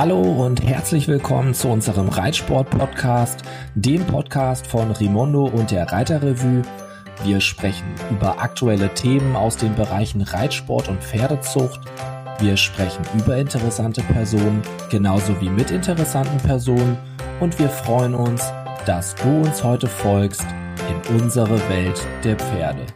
Hallo 0.00 0.22
und 0.22 0.66
herzlich 0.66 1.08
willkommen 1.08 1.52
zu 1.52 1.68
unserem 1.68 2.08
Reitsport-Podcast, 2.08 3.42
dem 3.74 4.06
Podcast 4.06 4.66
von 4.66 4.92
Rimondo 4.92 5.44
und 5.44 5.72
der 5.72 5.92
Reiterrevue. 5.92 6.62
Wir 7.22 7.42
sprechen 7.42 7.84
über 8.10 8.40
aktuelle 8.40 8.94
Themen 8.94 9.36
aus 9.36 9.58
den 9.58 9.74
Bereichen 9.74 10.22
Reitsport 10.22 10.88
und 10.88 11.04
Pferdezucht. 11.04 11.80
Wir 12.38 12.56
sprechen 12.56 13.04
über 13.18 13.36
interessante 13.36 14.00
Personen, 14.04 14.62
genauso 14.90 15.38
wie 15.42 15.50
mit 15.50 15.70
interessanten 15.70 16.38
Personen. 16.38 16.96
Und 17.38 17.58
wir 17.58 17.68
freuen 17.68 18.14
uns, 18.14 18.50
dass 18.86 19.14
du 19.16 19.42
uns 19.42 19.62
heute 19.62 19.86
folgst 19.86 20.46
in 20.88 21.20
unsere 21.20 21.58
Welt 21.68 22.00
der 22.24 22.36
Pferde. 22.36 22.86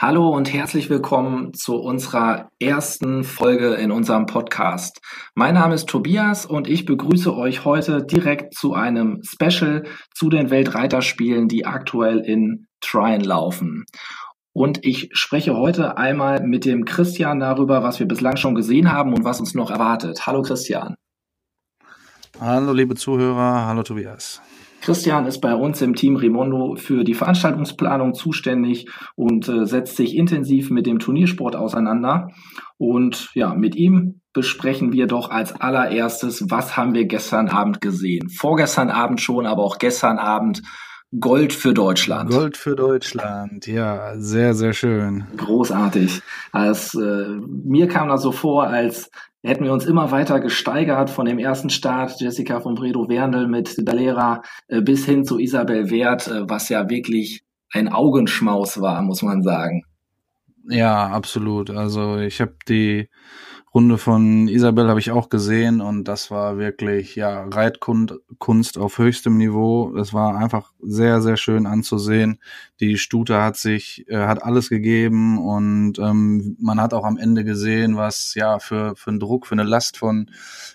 Hallo 0.00 0.28
und 0.28 0.52
herzlich 0.52 0.90
willkommen 0.90 1.54
zu 1.54 1.74
unserer 1.74 2.50
ersten 2.60 3.24
Folge 3.24 3.74
in 3.74 3.90
unserem 3.90 4.26
Podcast. 4.26 5.00
Mein 5.34 5.54
Name 5.54 5.74
ist 5.74 5.88
Tobias 5.88 6.46
und 6.46 6.68
ich 6.68 6.84
begrüße 6.84 7.34
euch 7.34 7.64
heute 7.64 8.06
direkt 8.06 8.54
zu 8.54 8.74
einem 8.74 9.20
Special 9.24 9.82
zu 10.14 10.28
den 10.28 10.50
Weltreiterspielen, 10.50 11.48
die 11.48 11.66
aktuell 11.66 12.20
in 12.20 12.68
Trine 12.80 13.24
laufen. 13.24 13.86
Und 14.52 14.84
ich 14.84 15.08
spreche 15.14 15.56
heute 15.56 15.96
einmal 15.96 16.46
mit 16.46 16.64
dem 16.64 16.84
Christian 16.84 17.40
darüber, 17.40 17.82
was 17.82 17.98
wir 17.98 18.06
bislang 18.06 18.36
schon 18.36 18.54
gesehen 18.54 18.92
haben 18.92 19.12
und 19.14 19.24
was 19.24 19.40
uns 19.40 19.56
noch 19.56 19.72
erwartet. 19.72 20.28
Hallo 20.28 20.42
Christian. 20.42 20.94
Hallo 22.38 22.72
liebe 22.72 22.94
Zuhörer, 22.94 23.66
hallo 23.66 23.82
Tobias. 23.82 24.40
Christian 24.88 25.26
ist 25.26 25.42
bei 25.42 25.54
uns 25.54 25.82
im 25.82 25.94
Team 25.94 26.16
Rimondo 26.16 26.74
für 26.76 27.04
die 27.04 27.12
Veranstaltungsplanung 27.12 28.14
zuständig 28.14 28.88
und 29.16 29.46
äh, 29.46 29.66
setzt 29.66 29.96
sich 29.98 30.16
intensiv 30.16 30.70
mit 30.70 30.86
dem 30.86 30.98
Turniersport 30.98 31.56
auseinander. 31.56 32.30
Und 32.78 33.28
ja, 33.34 33.54
mit 33.54 33.76
ihm 33.76 34.22
besprechen 34.32 34.94
wir 34.94 35.06
doch 35.06 35.28
als 35.28 35.52
allererstes, 35.60 36.50
was 36.50 36.78
haben 36.78 36.94
wir 36.94 37.04
gestern 37.04 37.48
Abend 37.48 37.82
gesehen? 37.82 38.30
Vorgestern 38.30 38.88
Abend 38.88 39.20
schon, 39.20 39.44
aber 39.44 39.62
auch 39.62 39.76
gestern 39.76 40.16
Abend 40.16 40.62
Gold 41.18 41.54
für 41.54 41.72
Deutschland. 41.72 42.30
Gold 42.30 42.56
für 42.58 42.76
Deutschland, 42.76 43.66
ja, 43.66 44.14
sehr, 44.18 44.52
sehr 44.52 44.74
schön. 44.74 45.24
Großartig. 45.38 46.20
Also, 46.52 47.02
äh, 47.02 47.40
mir 47.64 47.88
kam 47.88 48.08
das 48.08 48.20
so 48.20 48.30
vor, 48.30 48.66
als 48.66 49.10
hätten 49.42 49.64
wir 49.64 49.72
uns 49.72 49.86
immer 49.86 50.10
weiter 50.10 50.38
gesteigert 50.40 51.08
von 51.08 51.24
dem 51.24 51.38
ersten 51.38 51.70
Start, 51.70 52.20
Jessica 52.20 52.60
von 52.60 52.74
Bredo 52.74 53.08
Werndl 53.08 53.46
mit 53.46 53.76
Dalera 53.78 54.42
äh, 54.66 54.82
bis 54.82 55.06
hin 55.06 55.24
zu 55.24 55.38
Isabel 55.38 55.90
Wert, 55.90 56.28
äh, 56.28 56.48
was 56.48 56.68
ja 56.68 56.90
wirklich 56.90 57.42
ein 57.72 57.88
Augenschmaus 57.88 58.80
war, 58.80 59.00
muss 59.00 59.22
man 59.22 59.42
sagen. 59.42 59.84
Ja, 60.68 61.06
absolut. 61.06 61.70
Also 61.70 62.18
ich 62.18 62.42
habe 62.42 62.54
die 62.68 63.08
Runde 63.74 63.98
von 63.98 64.48
Isabel 64.48 64.88
habe 64.88 64.98
ich 64.98 65.10
auch 65.10 65.28
gesehen 65.28 65.82
und 65.82 66.04
das 66.04 66.30
war 66.30 66.56
wirklich 66.56 67.16
ja 67.16 67.44
Reitkunst 67.44 68.78
auf 68.78 68.98
höchstem 68.98 69.36
Niveau. 69.36 69.94
Es 69.96 70.14
war 70.14 70.38
einfach 70.38 70.72
sehr 70.80 71.20
sehr 71.20 71.36
schön 71.36 71.66
anzusehen. 71.66 72.38
Die 72.80 72.96
Stute 72.96 73.42
hat 73.42 73.56
sich 73.56 74.08
äh, 74.08 74.26
hat 74.26 74.42
alles 74.42 74.70
gegeben 74.70 75.38
und 75.38 75.98
ähm, 75.98 76.56
man 76.60 76.80
hat 76.80 76.94
auch 76.94 77.04
am 77.04 77.18
Ende 77.18 77.44
gesehen, 77.44 77.96
was 77.96 78.34
ja 78.34 78.58
für 78.58 78.96
für 78.96 79.10
einen 79.10 79.20
Druck, 79.20 79.46
für 79.46 79.54
eine 79.54 79.64
Last 79.64 79.98
von 79.98 80.30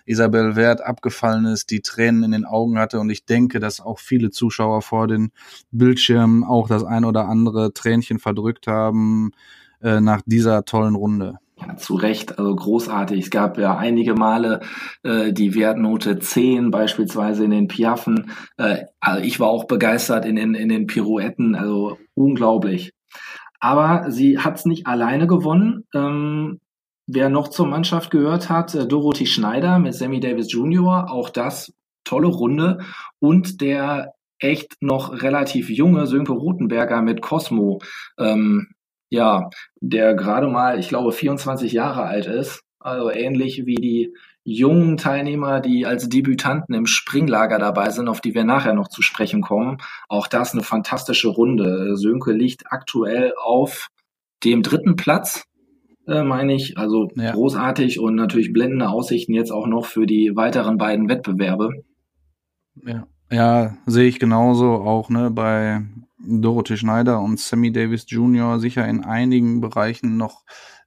Isabel 0.06 0.56
Wert 0.56 0.82
abgefallen 0.82 1.46
ist, 1.46 1.72
die 1.72 1.82
Tränen 1.82 2.24
in 2.24 2.32
den 2.32 2.46
Augen 2.46 2.78
hatte 2.78 3.00
und 3.00 3.10
ich 3.10 3.26
denke, 3.26 3.60
dass 3.60 3.82
auch 3.82 3.98
viele 4.00 4.30
Zuschauer 4.30 4.84
vor 4.84 5.08
den 5.08 5.32
Bildschirmen 5.72 6.44
auch 6.44 6.68
das 6.68 6.84
ein 6.84 7.06
oder 7.06 7.28
andere 7.28 7.74
Tränchen 7.74 8.20
verdrückt 8.20 8.68
haben 8.68 9.32
äh, 9.82 10.00
nach 10.00 10.22
dieser 10.26 10.66
tollen 10.66 10.96
Runde. 10.96 11.40
Ja, 11.56 11.76
zu 11.78 11.96
Recht, 11.96 12.40
also 12.40 12.56
großartig. 12.56 13.26
Es 13.26 13.30
gab 13.30 13.58
ja 13.58 13.78
einige 13.78 14.16
Male 14.16 14.62
äh, 15.04 15.32
die 15.32 15.54
Wertnote 15.56 16.20
10, 16.20 16.72
beispielsweise 16.72 17.46
in 17.46 17.52
den 17.52 17.68
Piaffen. 17.68 18.32
Äh, 18.58 18.86
also 19.00 19.24
ich 19.24 19.40
war 19.40 19.50
auch 19.50 19.66
begeistert 19.66 20.26
in 20.26 20.36
den, 20.36 20.56
in 20.56 20.70
den 20.70 20.88
Pirouetten, 20.88 21.56
also 21.56 21.98
unglaublich. 22.16 22.94
Aber 23.60 24.12
sie 24.12 24.40
hat 24.40 24.58
es 24.58 24.66
nicht 24.66 24.88
alleine 24.88 25.28
gewonnen. 25.28 25.86
Ähm, 25.94 26.60
wer 27.08 27.30
noch 27.30 27.48
zur 27.48 27.68
Mannschaft 27.68 28.12
gehört 28.12 28.50
hat, 28.50 28.74
äh, 28.76 28.88
Dorothy 28.88 29.28
Schneider 29.28 29.80
mit 29.80 29.94
Sammy 29.94 30.20
Davis 30.20 30.52
Jr., 30.52 31.12
auch 31.12 31.30
das 31.30 31.72
tolle 32.04 32.28
Runde. 32.28 32.80
Und 33.20 33.62
der 33.62 34.14
echt 34.40 34.82
noch 34.82 35.22
relativ 35.22 35.70
junge 35.70 36.08
Sönke 36.08 36.34
Rotenberger 36.34 37.02
mit 37.02 37.22
Cosmo. 37.22 37.80
Ähm, 38.18 38.73
ja, 39.14 39.52
der 39.80 40.16
gerade 40.16 40.48
mal, 40.48 40.80
ich 40.80 40.90
glaube, 40.90 41.12
24 41.12 41.72
Jahre 41.72 42.04
alt 42.04 42.26
ist. 42.26 42.64
Also 42.80 43.12
ähnlich 43.12 43.66
wie 43.66 43.76
die 43.76 44.14
jungen 44.44 44.98
Teilnehmer, 44.98 45.62
die 45.62 45.86
als 45.86 46.10
Debütanten 46.10 46.74
im 46.74 46.88
Springlager 46.88 47.60
dabei 47.60 47.92
sind, 47.92 48.10
auf 48.10 48.22
die 48.22 48.34
wir 48.34 48.44
nachher 48.44 48.74
noch 48.74 48.88
zu 48.88 49.04
sprechen 49.04 49.42
kommen. 49.42 49.78
Auch 50.10 50.26
das 50.28 50.54
eine 50.54 50.64
fantastische 50.64 51.30
Runde. 51.30 51.96
Sönke 51.96 52.34
liegt 52.34 52.72
aktuell 52.72 53.34
auf 53.42 53.90
dem 54.44 54.64
dritten 54.64 54.96
Platz, 54.96 55.44
äh, 56.08 56.24
meine 56.24 56.56
ich. 56.56 56.80
Also 56.80 57.10
ja. 57.16 57.34
großartig 57.34 58.00
und 58.00 58.16
natürlich 58.16 58.52
blendende 58.52 58.90
Aussichten 58.90 59.36
jetzt 59.36 59.52
auch 59.52 59.68
noch 59.68 59.86
für 59.86 60.08
die 60.08 60.36
weiteren 60.36 60.78
beiden 60.78 61.08
Wettbewerbe. 61.08 61.70
Ja, 62.84 63.06
ja 63.32 63.78
sehe 63.86 64.10
ich 64.10 64.20
genauso 64.20 64.74
auch 64.74 65.10
ne, 65.10 65.30
bei 65.30 65.84
Dorothee 66.26 66.78
Schneider 66.78 67.20
und 67.22 67.40
Sammy 67.40 67.72
Davis 67.72 68.06
Jr. 68.08 68.60
sicher 68.60 68.88
in 68.88 69.04
einigen 69.04 69.62
Bereichen 69.62 70.18
noch 70.18 70.44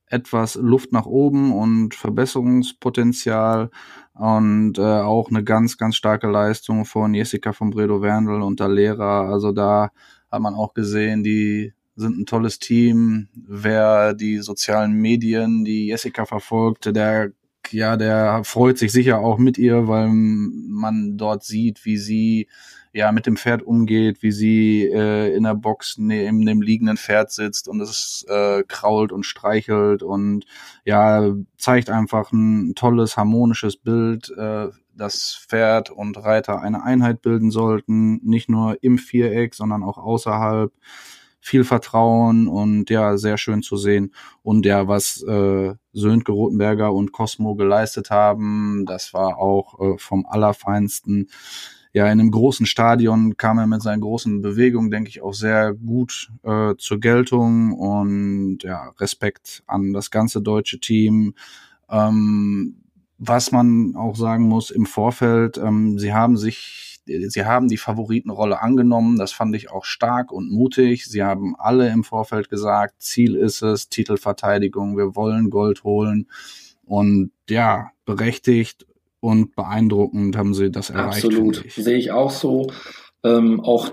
etwas 0.08 0.54
Luft 0.54 0.92
nach 0.92 1.06
oben 1.06 1.52
und 1.52 1.94
Verbesserungspotenzial 1.94 3.70
und 4.14 4.78
äh, 4.78 4.82
auch 4.82 5.28
eine 5.30 5.44
ganz, 5.44 5.78
ganz 5.78 5.96
starke 5.96 6.28
Leistung 6.28 6.84
von 6.84 7.12
Jessica 7.12 7.52
von 7.52 7.70
Bredo 7.70 8.02
Werndl 8.02 8.40
und 8.42 8.60
der 8.60 8.68
Lehrer. 8.68 9.28
Also 9.28 9.52
da 9.52 9.90
hat 10.30 10.40
man 10.40 10.54
auch 10.54 10.74
gesehen, 10.74 11.22
die 11.22 11.72
sind 11.96 12.18
ein 12.18 12.26
tolles 12.26 12.58
Team. 12.58 13.28
Wer 13.34 14.14
die 14.14 14.38
sozialen 14.38 14.92
Medien, 14.92 15.64
die 15.64 15.88
Jessica 15.88 16.24
verfolgt, 16.24 16.94
der 16.94 17.32
ja, 17.72 17.96
der 17.96 18.44
freut 18.44 18.78
sich 18.78 18.92
sicher 18.92 19.18
auch 19.18 19.38
mit 19.38 19.58
ihr, 19.58 19.88
weil 19.88 20.08
man 20.08 21.16
dort 21.16 21.44
sieht, 21.44 21.84
wie 21.84 21.96
sie 21.96 22.48
ja 22.92 23.12
mit 23.12 23.26
dem 23.26 23.36
Pferd 23.36 23.62
umgeht, 23.62 24.22
wie 24.22 24.32
sie 24.32 24.84
äh, 24.84 25.34
in 25.36 25.42
der 25.42 25.54
Box 25.54 25.98
neben 25.98 26.46
dem 26.46 26.62
liegenden 26.62 26.96
Pferd 26.96 27.30
sitzt 27.30 27.68
und 27.68 27.80
es 27.80 28.24
äh, 28.28 28.62
krault 28.66 29.12
und 29.12 29.24
streichelt 29.24 30.02
und 30.02 30.46
ja 30.84 31.30
zeigt 31.58 31.90
einfach 31.90 32.32
ein 32.32 32.74
tolles 32.74 33.18
harmonisches 33.18 33.76
Bild, 33.76 34.30
äh, 34.30 34.68
dass 34.94 35.46
Pferd 35.46 35.90
und 35.90 36.16
Reiter 36.16 36.62
eine 36.62 36.82
Einheit 36.82 37.20
bilden 37.20 37.50
sollten, 37.50 38.16
nicht 38.24 38.48
nur 38.48 38.82
im 38.82 38.96
Viereck, 38.96 39.54
sondern 39.54 39.82
auch 39.82 39.98
außerhalb 39.98 40.72
viel 41.46 41.62
Vertrauen 41.62 42.48
und 42.48 42.90
ja, 42.90 43.16
sehr 43.16 43.38
schön 43.38 43.62
zu 43.62 43.76
sehen. 43.76 44.12
Und 44.42 44.66
ja, 44.66 44.88
was 44.88 45.22
äh, 45.22 45.74
Sönke 45.92 46.32
Rotenberger 46.32 46.92
und 46.92 47.12
Cosmo 47.12 47.54
geleistet 47.54 48.10
haben, 48.10 48.84
das 48.84 49.14
war 49.14 49.38
auch 49.38 49.78
äh, 49.78 49.98
vom 49.98 50.26
Allerfeinsten 50.26 51.28
ja, 51.92 52.04
in 52.12 52.20
einem 52.20 52.30
großen 52.30 52.66
Stadion 52.66 53.38
kam 53.38 53.58
er 53.58 53.66
mit 53.66 53.80
seinen 53.80 54.02
großen 54.02 54.42
Bewegungen, 54.42 54.90
denke 54.90 55.08
ich, 55.08 55.22
auch 55.22 55.32
sehr 55.32 55.72
gut 55.72 56.30
äh, 56.42 56.74
zur 56.76 57.00
Geltung 57.00 57.72
und 57.72 58.58
ja, 58.64 58.90
Respekt 58.98 59.62
an 59.66 59.94
das 59.94 60.10
ganze 60.10 60.42
deutsche 60.42 60.78
Team. 60.78 61.32
Ähm, 61.88 62.82
was 63.16 63.50
man 63.50 63.96
auch 63.96 64.14
sagen 64.14 64.46
muss 64.46 64.70
im 64.70 64.84
Vorfeld, 64.84 65.56
ähm, 65.56 65.98
sie 65.98 66.12
haben 66.12 66.36
sich, 66.36 66.95
sie 67.06 67.44
haben 67.44 67.68
die 67.68 67.76
Favoritenrolle 67.76 68.60
angenommen. 68.60 69.18
Das 69.18 69.32
fand 69.32 69.54
ich 69.54 69.70
auch 69.70 69.84
stark 69.84 70.32
und 70.32 70.50
mutig. 70.50 71.06
Sie 71.06 71.22
haben 71.22 71.54
alle 71.58 71.88
im 71.90 72.04
Vorfeld 72.04 72.48
gesagt, 72.48 73.02
Ziel 73.02 73.36
ist 73.36 73.62
es, 73.62 73.88
Titelverteidigung, 73.88 74.96
wir 74.96 75.16
wollen 75.16 75.50
Gold 75.50 75.84
holen. 75.84 76.28
Und 76.84 77.32
ja, 77.48 77.90
berechtigt 78.04 78.86
und 79.20 79.56
beeindruckend 79.56 80.36
haben 80.36 80.54
sie 80.54 80.70
das 80.70 80.90
erreicht. 80.90 81.24
Absolut, 81.24 81.64
sehe 81.70 81.96
ich 81.96 82.12
auch 82.12 82.30
so. 82.30 82.70
Ähm, 83.24 83.60
auch 83.60 83.90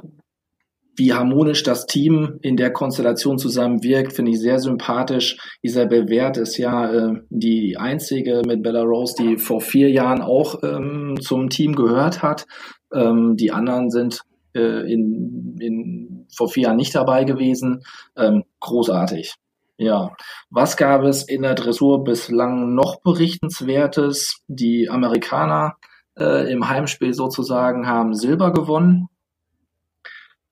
wie 0.95 1.13
harmonisch 1.13 1.63
das 1.63 1.85
Team 1.85 2.37
in 2.41 2.55
der 2.55 2.71
Konstellation 2.71 3.37
zusammenwirkt, 3.37 4.13
finde 4.13 4.31
ich 4.31 4.39
sehr 4.39 4.59
sympathisch. 4.59 5.37
Isabel 5.61 6.07
Wert 6.09 6.37
ist 6.37 6.57
ja 6.57 6.91
äh, 6.91 7.21
die 7.29 7.77
einzige 7.77 8.41
mit 8.45 8.63
Bella 8.63 8.83
Rose, 8.83 9.15
die 9.17 9.37
vor 9.37 9.61
vier 9.61 9.89
Jahren 9.89 10.21
auch 10.21 10.61
ähm, 10.63 11.17
zum 11.21 11.49
Team 11.49 11.75
gehört 11.75 12.21
hat. 12.21 12.45
Ähm, 12.93 13.35
die 13.37 13.51
anderen 13.51 13.89
sind 13.89 14.21
äh, 14.53 14.91
in, 14.91 15.57
in, 15.59 16.27
vor 16.35 16.49
vier 16.49 16.63
Jahren 16.63 16.77
nicht 16.77 16.93
dabei 16.93 17.23
gewesen. 17.23 17.83
Ähm, 18.15 18.43
großartig. 18.59 19.35
Ja, 19.77 20.15
was 20.51 20.77
gab 20.77 21.03
es 21.03 21.23
in 21.23 21.41
der 21.41 21.55
Dressur 21.55 22.03
bislang 22.03 22.75
noch 22.75 23.01
berichtenswertes? 23.01 24.41
Die 24.47 24.89
Amerikaner 24.89 25.77
äh, 26.17 26.51
im 26.51 26.69
Heimspiel 26.69 27.13
sozusagen 27.13 27.87
haben 27.87 28.13
Silber 28.13 28.53
gewonnen. 28.53 29.07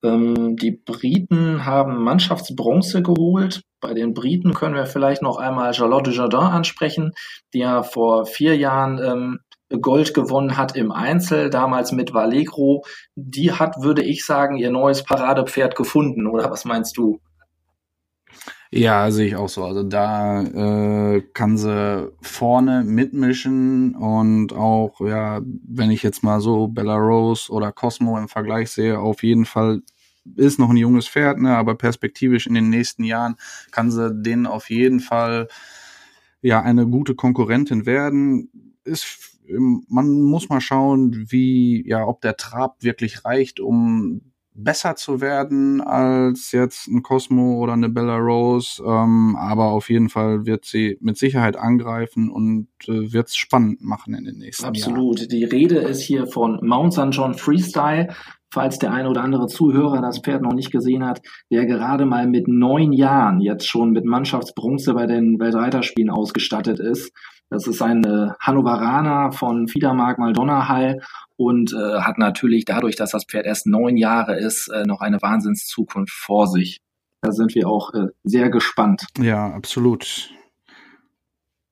Ähm, 0.03 0.56
die 0.56 0.71
Briten 0.71 1.65
haben 1.65 2.03
Mannschaftsbronze 2.03 3.01
geholt. 3.01 3.62
Bei 3.80 3.94
den 3.94 4.13
Briten 4.13 4.53
können 4.53 4.75
wir 4.75 4.86
vielleicht 4.86 5.21
noch 5.21 5.38
einmal 5.38 5.74
Charlotte 5.74 6.12
Jardin 6.12 6.39
ansprechen, 6.39 7.12
die 7.53 7.59
ja 7.59 7.83
vor 7.83 8.25
vier 8.25 8.57
Jahren 8.57 9.00
ähm, 9.00 9.39
Gold 9.80 10.13
gewonnen 10.13 10.57
hat 10.57 10.75
im 10.75 10.92
Einzel, 10.92 11.50
damals 11.50 11.92
mit 11.92 12.13
Valegro. 12.13 12.83
Die 13.15 13.53
hat, 13.53 13.81
würde 13.81 14.03
ich 14.03 14.25
sagen, 14.25 14.57
ihr 14.57 14.71
neues 14.71 15.03
Paradepferd 15.03 15.75
gefunden, 15.75 16.27
oder 16.27 16.51
was 16.51 16.65
meinst 16.65 16.98
du? 16.98 17.21
Ja, 18.74 19.12
sehe 19.12 19.28
ich 19.28 19.36
auch 19.36 19.50
so. 19.50 19.66
Also 19.66 19.84
da 19.84 20.44
äh, 20.44 21.22
kann 21.34 21.58
sie 21.58 22.10
vorne 22.22 22.84
mitmischen 22.86 23.96
und 23.96 24.54
auch, 24.54 25.02
ja, 25.02 25.42
wenn 25.68 25.92
ich 25.92 26.04
jetzt 26.04 26.24
mal 26.24 26.40
so 26.40 26.68
Belarus 26.70 27.50
oder 27.50 27.74
Cosmo 27.74 28.18
im 28.18 28.30
Vergleich 28.30 28.70
sehe, 28.72 28.98
auf 28.98 29.24
jeden 29.24 29.44
Fall 29.46 29.82
ist 30.38 30.58
noch 30.58 30.70
ein 30.70 30.78
junges 30.78 31.08
Pferd, 31.10 31.40
ne, 31.40 31.58
aber 31.58 31.76
perspektivisch 31.76 32.48
in 32.48 32.54
den 32.54 32.70
nächsten 32.70 33.04
Jahren 33.04 33.36
kann 33.72 33.92
sie 33.92 34.14
denen 34.14 34.48
auf 34.48 34.70
jeden 34.70 35.02
Fall 35.02 35.50
ja 36.42 36.62
eine 36.62 36.88
gute 36.88 37.16
Konkurrentin 37.16 37.86
werden. 37.86 38.50
Ist 38.86 39.38
man 39.90 40.22
muss 40.22 40.48
mal 40.50 40.62
schauen, 40.62 41.26
wie 41.30 41.86
ja, 41.88 42.06
ob 42.08 42.22
der 42.22 42.38
Trab 42.38 42.84
wirklich 42.84 43.26
reicht, 43.26 43.60
um 43.60 44.22
besser 44.53 44.95
zu 44.95 45.21
werden 45.21 45.81
als 45.81 46.51
jetzt 46.51 46.88
ein 46.88 47.03
Cosmo 47.03 47.59
oder 47.59 47.74
eine 47.74 47.89
Bella 47.89 48.18
Rose, 48.18 48.83
ähm, 48.86 49.36
aber 49.38 49.71
auf 49.71 49.89
jeden 49.89 50.09
Fall 50.09 50.45
wird 50.45 50.65
sie 50.65 50.98
mit 51.00 51.18
Sicherheit 51.18 51.56
angreifen 51.56 52.30
und 52.30 52.68
äh, 52.88 53.13
wird 53.13 53.30
es 53.30 53.36
spannend 53.36 53.81
machen 53.81 54.13
in 54.13 54.25
den 54.25 54.38
nächsten 54.38 54.65
Absolut. 54.65 55.19
Jahren. 55.19 55.30
Die 55.30 55.44
Rede 55.45 55.77
ist 55.77 56.01
hier 56.01 56.27
von 56.27 56.59
Mount 56.62 56.94
St. 56.94 57.09
John 57.12 57.33
Freestyle, 57.33 58.09
falls 58.53 58.80
der 58.80 58.92
eine 58.92 59.09
oder 59.09 59.24
andere 59.24 59.48
Zuhörer 59.48 60.01
das 60.01 60.19
Pferd 60.19 60.42
noch 60.42 60.53
nicht 60.53 60.71
gesehen 60.71 61.06
hat, 61.06 61.21
der 61.50 61.65
gerade 61.65 62.06
mal 62.06 62.27
mit 62.27 62.48
neun 62.48 62.92
Jahren 62.92 63.39
jetzt 63.39 63.68
schon 63.68 63.92
mit 63.92 64.06
Mannschaftsbronze 64.06 64.94
bei 64.94 65.06
den 65.06 65.39
Weltreiterspielen 65.39 66.09
ausgestattet 66.09 66.80
ist. 66.80 67.13
Das 67.51 67.68
ist 67.68 67.81
ein 67.81 68.03
äh, 68.06 68.30
Hannoveraner 68.39 69.33
von 69.33 69.68
Fiedermark 69.68 70.18
Maldonna 70.18 70.69
Hall 70.69 71.01
und 71.36 71.74
äh, 71.74 72.00
hat 72.00 72.18
natürlich 72.18 72.63
dadurch, 72.63 72.95
dass 72.95 73.12
das 73.12 73.25
Pferd 73.25 73.45
erst 73.45 73.68
neun 73.68 73.98
Jahre 73.98 74.39
ist, 74.39 74.69
äh, 74.69 74.86
noch 74.86 75.01
eine 75.01 75.21
Wahnsinnszukunft 75.21 76.13
vor 76.13 76.48
sich. 76.48 76.80
Da 77.21 77.33
sind 77.33 77.53
wir 77.53 77.68
auch 77.68 77.94
äh, 77.94 78.07
sehr 78.24 78.50
gespannt. 78.50 79.06
Ja, 79.19 79.51
absolut. 79.51 80.31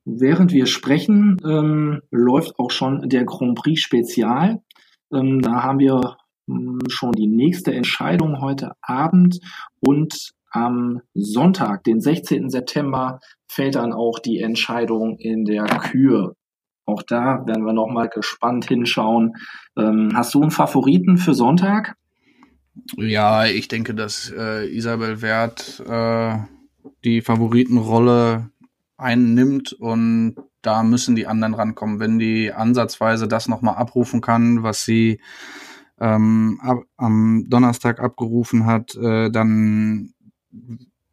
Während 0.04 0.52
wir 0.52 0.66
sprechen, 0.66 1.38
ähm, 1.44 2.02
läuft 2.10 2.58
auch 2.58 2.70
schon 2.70 3.08
der 3.08 3.24
Grand 3.24 3.56
Prix 3.56 3.80
Spezial. 3.80 4.60
Ähm, 5.12 5.40
da 5.40 5.62
haben 5.62 5.78
wir 5.78 6.18
hm, 6.46 6.80
schon 6.88 7.12
die 7.12 7.26
nächste 7.26 7.72
Entscheidung 7.72 8.42
heute 8.42 8.72
Abend 8.82 9.40
und 9.80 10.32
am 10.50 11.00
Sonntag, 11.14 11.84
den 11.84 12.00
16. 12.00 12.50
September, 12.50 13.20
fällt 13.48 13.76
dann 13.76 13.92
auch 13.92 14.18
die 14.18 14.40
Entscheidung 14.40 15.16
in 15.18 15.44
der 15.44 15.64
Kür. 15.64 16.34
Auch 16.86 17.02
da 17.02 17.46
werden 17.46 17.64
wir 17.64 17.72
nochmal 17.72 18.08
gespannt 18.08 18.66
hinschauen. 18.66 19.36
Ähm, 19.76 20.10
hast 20.14 20.34
du 20.34 20.42
einen 20.42 20.50
Favoriten 20.50 21.18
für 21.18 21.34
Sonntag? 21.34 21.94
Ja, 22.96 23.46
ich 23.46 23.68
denke, 23.68 23.94
dass 23.94 24.32
äh, 24.36 24.66
Isabel 24.66 25.22
Wert 25.22 25.82
äh, 25.86 26.38
die 27.04 27.20
Favoritenrolle 27.20 28.50
einnimmt 28.96 29.72
und 29.72 30.36
da 30.62 30.82
müssen 30.82 31.16
die 31.16 31.26
anderen 31.26 31.54
rankommen. 31.54 32.00
Wenn 32.00 32.18
die 32.18 32.52
ansatzweise 32.52 33.28
das 33.28 33.48
nochmal 33.48 33.76
abrufen 33.76 34.20
kann, 34.20 34.62
was 34.62 34.84
sie 34.84 35.20
ähm, 35.98 36.60
ab, 36.62 36.78
am 36.96 37.46
Donnerstag 37.48 38.00
abgerufen 38.00 38.66
hat, 38.66 38.94
äh, 38.96 39.30
dann 39.30 40.12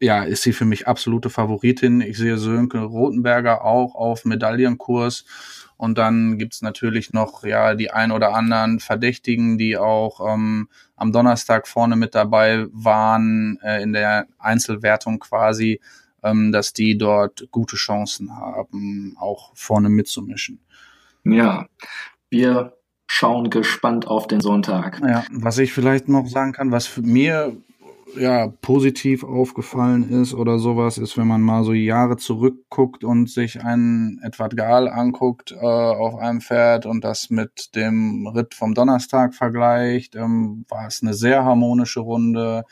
ja, 0.00 0.22
ist 0.22 0.42
sie 0.42 0.52
für 0.52 0.64
mich 0.64 0.86
absolute 0.86 1.30
Favoritin. 1.30 2.00
Ich 2.00 2.18
sehe 2.18 2.38
Sönke 2.38 2.78
Rotenberger 2.78 3.64
auch 3.64 3.94
auf 3.94 4.24
Medaillenkurs. 4.24 5.24
Und 5.76 5.96
dann 5.96 6.38
gibt's 6.38 6.60
natürlich 6.60 7.12
noch 7.12 7.44
ja 7.44 7.74
die 7.74 7.90
ein 7.90 8.10
oder 8.10 8.34
anderen 8.34 8.80
Verdächtigen, 8.80 9.58
die 9.58 9.76
auch 9.76 10.34
ähm, 10.34 10.68
am 10.96 11.12
Donnerstag 11.12 11.68
vorne 11.68 11.94
mit 11.94 12.14
dabei 12.14 12.66
waren 12.72 13.58
äh, 13.62 13.82
in 13.82 13.92
der 13.92 14.26
Einzelwertung 14.38 15.20
quasi, 15.20 15.80
ähm, 16.24 16.50
dass 16.50 16.72
die 16.72 16.98
dort 16.98 17.46
gute 17.52 17.76
Chancen 17.76 18.36
haben, 18.36 19.16
auch 19.20 19.52
vorne 19.54 19.88
mitzumischen. 19.88 20.60
Ja, 21.22 21.66
wir 22.28 22.76
schauen 23.06 23.48
gespannt 23.48 24.08
auf 24.08 24.26
den 24.26 24.40
Sonntag. 24.40 25.00
Ja, 25.00 25.24
was 25.30 25.58
ich 25.58 25.72
vielleicht 25.72 26.08
noch 26.08 26.26
sagen 26.26 26.52
kann, 26.52 26.72
was 26.72 26.86
für 26.86 27.02
mir 27.02 27.56
ja, 28.16 28.48
positiv 28.48 29.24
aufgefallen 29.24 30.08
ist 30.08 30.34
oder 30.34 30.58
sowas, 30.58 30.98
ist, 30.98 31.16
wenn 31.16 31.26
man 31.26 31.42
mal 31.42 31.64
so 31.64 31.72
Jahre 31.72 32.16
zurückguckt 32.16 33.04
und 33.04 33.30
sich 33.30 33.62
einen 33.62 34.20
Edward 34.22 34.56
Gahl 34.56 34.88
anguckt 34.88 35.52
äh, 35.52 35.56
auf 35.64 36.16
einem 36.16 36.40
Pferd 36.40 36.86
und 36.86 37.04
das 37.04 37.30
mit 37.30 37.74
dem 37.74 38.26
Ritt 38.26 38.54
vom 38.54 38.74
Donnerstag 38.74 39.34
vergleicht, 39.34 40.16
ähm, 40.16 40.64
war 40.68 40.86
es 40.86 41.02
eine 41.02 41.14
sehr 41.14 41.44
harmonische 41.44 42.00
Runde. 42.00 42.64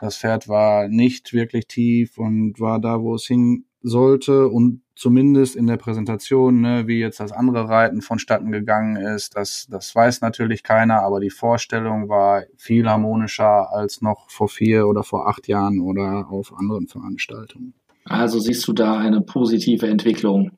Das 0.00 0.16
Pferd 0.16 0.48
war 0.48 0.88
nicht 0.88 1.32
wirklich 1.32 1.66
tief 1.66 2.18
und 2.18 2.60
war 2.60 2.80
da, 2.80 3.00
wo 3.00 3.14
es 3.14 3.26
hin 3.26 3.64
sollte 3.82 4.48
und 4.48 4.82
zumindest 5.00 5.56
in 5.56 5.66
der 5.66 5.78
Präsentation, 5.78 6.60
ne, 6.60 6.86
wie 6.86 7.00
jetzt 7.00 7.20
das 7.20 7.32
andere 7.32 7.70
Reiten 7.70 8.02
vonstatten 8.02 8.52
gegangen 8.52 8.96
ist, 8.96 9.34
das, 9.34 9.66
das 9.70 9.94
weiß 9.94 10.20
natürlich 10.20 10.62
keiner, 10.62 11.02
aber 11.02 11.20
die 11.20 11.30
Vorstellung 11.30 12.10
war 12.10 12.44
viel 12.58 12.86
harmonischer 12.86 13.72
als 13.72 14.02
noch 14.02 14.28
vor 14.28 14.50
vier 14.50 14.86
oder 14.86 15.02
vor 15.02 15.26
acht 15.26 15.48
Jahren 15.48 15.80
oder 15.80 16.26
auf 16.30 16.52
anderen 16.54 16.86
Veranstaltungen. 16.86 17.72
Also 18.04 18.40
siehst 18.40 18.68
du 18.68 18.74
da 18.74 18.98
eine 18.98 19.22
positive 19.22 19.86
Entwicklung? 19.86 20.50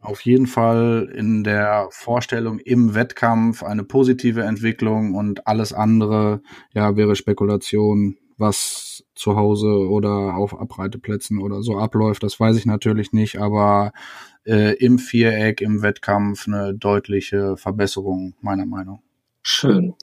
Auf 0.00 0.22
jeden 0.22 0.48
Fall 0.48 1.08
in 1.14 1.44
der 1.44 1.86
Vorstellung 1.92 2.58
im 2.58 2.96
Wettkampf 2.96 3.62
eine 3.62 3.84
positive 3.84 4.42
Entwicklung 4.42 5.14
und 5.14 5.46
alles 5.46 5.72
andere, 5.72 6.42
ja, 6.74 6.96
wäre 6.96 7.14
Spekulation, 7.14 8.16
was 8.40 9.04
zu 9.14 9.36
Hause 9.36 9.68
oder 9.88 10.34
auf 10.36 10.58
Abreiteplätzen 10.58 11.40
oder 11.40 11.62
so 11.62 11.78
abläuft, 11.78 12.22
das 12.22 12.40
weiß 12.40 12.56
ich 12.56 12.66
natürlich 12.66 13.12
nicht, 13.12 13.38
aber 13.38 13.92
äh, 14.44 14.74
im 14.76 14.98
Viereck, 14.98 15.60
im 15.60 15.82
Wettkampf 15.82 16.46
eine 16.46 16.74
deutliche 16.74 17.56
Verbesserung, 17.56 18.34
meiner 18.40 18.66
Meinung. 18.66 19.02
Schön. 19.42 19.94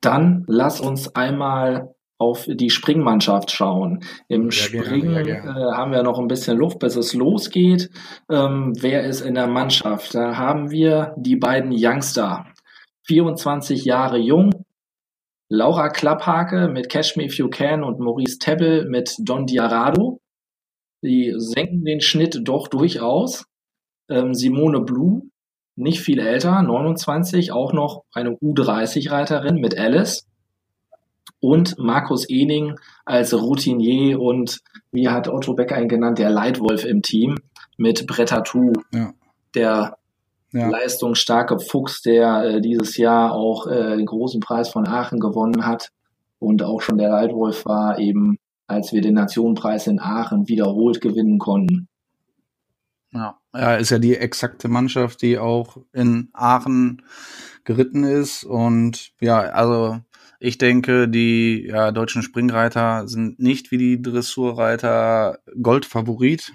Dann 0.00 0.44
lass 0.48 0.80
uns 0.80 1.14
einmal 1.14 1.94
auf 2.18 2.46
die 2.48 2.70
Springmannschaft 2.70 3.50
schauen. 3.50 4.00
Im 4.28 4.44
ja, 4.44 4.50
Springen 4.52 5.14
gerne, 5.14 5.28
ja, 5.28 5.40
gerne. 5.40 5.60
Äh, 5.60 5.72
haben 5.72 5.92
wir 5.92 6.02
noch 6.02 6.18
ein 6.18 6.28
bisschen 6.28 6.58
Luft, 6.58 6.78
bis 6.78 6.96
es 6.96 7.12
losgeht. 7.14 7.90
Ähm, 8.30 8.72
wer 8.78 9.04
ist 9.04 9.20
in 9.20 9.34
der 9.34 9.48
Mannschaft? 9.48 10.14
Da 10.14 10.36
haben 10.36 10.70
wir 10.70 11.14
die 11.16 11.36
beiden 11.36 11.72
Youngster. 11.72 12.46
24 13.06 13.84
Jahre 13.84 14.16
jung, 14.16 14.53
Laura 15.48 15.88
Klapphake 15.88 16.68
mit 16.68 16.88
Catch 16.88 17.16
Me 17.16 17.24
If 17.24 17.38
You 17.38 17.48
Can 17.48 17.84
und 17.84 18.00
Maurice 18.00 18.38
Tebbel 18.38 18.88
mit 18.88 19.16
Don 19.18 19.46
Diarado. 19.46 20.20
Die 21.02 21.34
senken 21.36 21.84
den 21.84 22.00
Schnitt 22.00 22.40
doch 22.42 22.68
durchaus. 22.68 23.44
Ähm, 24.08 24.34
Simone 24.34 24.80
Blum, 24.80 25.30
nicht 25.76 26.00
viel 26.00 26.18
älter, 26.18 26.62
29, 26.62 27.52
auch 27.52 27.72
noch 27.72 28.04
eine 28.12 28.30
U30-Reiterin 28.30 29.56
mit 29.56 29.78
Alice. 29.78 30.26
Und 31.40 31.78
Markus 31.78 32.28
Ening 32.28 32.78
als 33.04 33.34
Routinier 33.34 34.18
und, 34.18 34.60
wie 34.92 35.08
hat 35.08 35.28
Otto 35.28 35.54
Becker 35.54 35.80
ihn 35.80 35.88
genannt, 35.88 36.18
der 36.18 36.30
Leitwolf 36.30 36.84
im 36.84 37.02
Team 37.02 37.36
mit 37.76 38.06
Brettatou, 38.06 38.72
ja. 38.92 39.12
der 39.54 39.98
ja. 40.54 40.68
leistungsstarke 40.68 41.58
Fuchs, 41.58 42.00
der 42.00 42.44
äh, 42.44 42.60
dieses 42.60 42.96
Jahr 42.96 43.32
auch 43.32 43.66
äh, 43.66 43.96
den 43.96 44.06
großen 44.06 44.40
Preis 44.40 44.68
von 44.68 44.86
Aachen 44.86 45.20
gewonnen 45.20 45.66
hat 45.66 45.90
und 46.38 46.62
auch 46.62 46.80
schon 46.80 46.98
der 46.98 47.10
Leitwolf 47.10 47.66
war, 47.66 47.98
eben 47.98 48.38
als 48.66 48.92
wir 48.92 49.02
den 49.02 49.14
Nationenpreis 49.14 49.86
in 49.86 50.00
Aachen 50.00 50.48
wiederholt 50.48 51.00
gewinnen 51.00 51.38
konnten. 51.38 51.88
Ja, 53.12 53.38
ja, 53.54 53.76
ist 53.76 53.90
ja 53.90 53.98
die 53.98 54.16
exakte 54.16 54.68
Mannschaft, 54.68 55.22
die 55.22 55.38
auch 55.38 55.76
in 55.92 56.30
Aachen 56.32 57.02
geritten 57.64 58.04
ist. 58.04 58.44
Und 58.44 59.12
ja, 59.20 59.40
also 59.40 59.98
ich 60.40 60.58
denke, 60.58 61.08
die 61.08 61.66
ja, 61.68 61.92
deutschen 61.92 62.22
Springreiter 62.22 63.06
sind 63.06 63.38
nicht 63.38 63.70
wie 63.70 63.78
die 63.78 64.02
Dressurreiter 64.02 65.38
Goldfavorit 65.62 66.52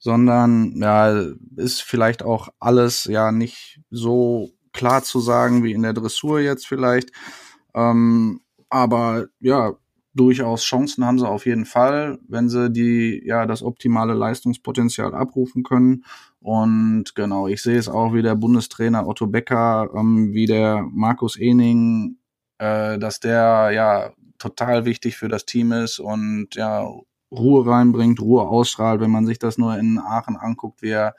sondern 0.00 0.72
ja, 0.76 1.10
ist 1.56 1.82
vielleicht 1.82 2.24
auch 2.24 2.48
alles 2.58 3.04
ja 3.04 3.30
nicht 3.30 3.80
so 3.90 4.50
klar 4.72 5.02
zu 5.04 5.20
sagen 5.20 5.62
wie 5.62 5.72
in 5.72 5.82
der 5.82 5.92
Dressur 5.92 6.40
jetzt 6.40 6.66
vielleicht. 6.66 7.12
Ähm, 7.74 8.40
aber 8.70 9.26
ja, 9.40 9.74
durchaus 10.14 10.62
Chancen 10.64 11.04
haben 11.04 11.18
sie 11.18 11.28
auf 11.28 11.46
jeden 11.46 11.66
Fall, 11.66 12.18
wenn 12.28 12.48
sie 12.48 12.70
die 12.70 13.22
ja 13.24 13.46
das 13.46 13.62
optimale 13.62 14.14
Leistungspotenzial 14.14 15.14
abrufen 15.14 15.62
können. 15.62 16.04
Und 16.40 17.14
genau, 17.14 17.46
ich 17.46 17.62
sehe 17.62 17.78
es 17.78 17.88
auch 17.88 18.14
wie 18.14 18.22
der 18.22 18.34
Bundestrainer 18.34 19.06
Otto 19.06 19.26
Becker, 19.26 19.90
ähm, 19.94 20.32
wie 20.32 20.46
der 20.46 20.82
Markus 20.90 21.36
Ening, 21.36 22.16
äh, 22.58 22.98
dass 22.98 23.20
der 23.20 23.70
ja 23.72 24.12
total 24.38 24.86
wichtig 24.86 25.16
für 25.18 25.28
das 25.28 25.44
Team 25.44 25.72
ist 25.72 25.98
und 26.00 26.54
ja 26.54 26.88
Ruhe 27.30 27.66
reinbringt, 27.66 28.20
Ruhe 28.20 28.42
ausstrahlt, 28.42 29.00
wenn 29.00 29.10
man 29.10 29.26
sich 29.26 29.38
das 29.38 29.58
nur 29.58 29.76
in 29.78 29.98
Aachen 29.98 30.36
anguckt, 30.36 30.82
wie 30.82 30.90
er 30.90 31.14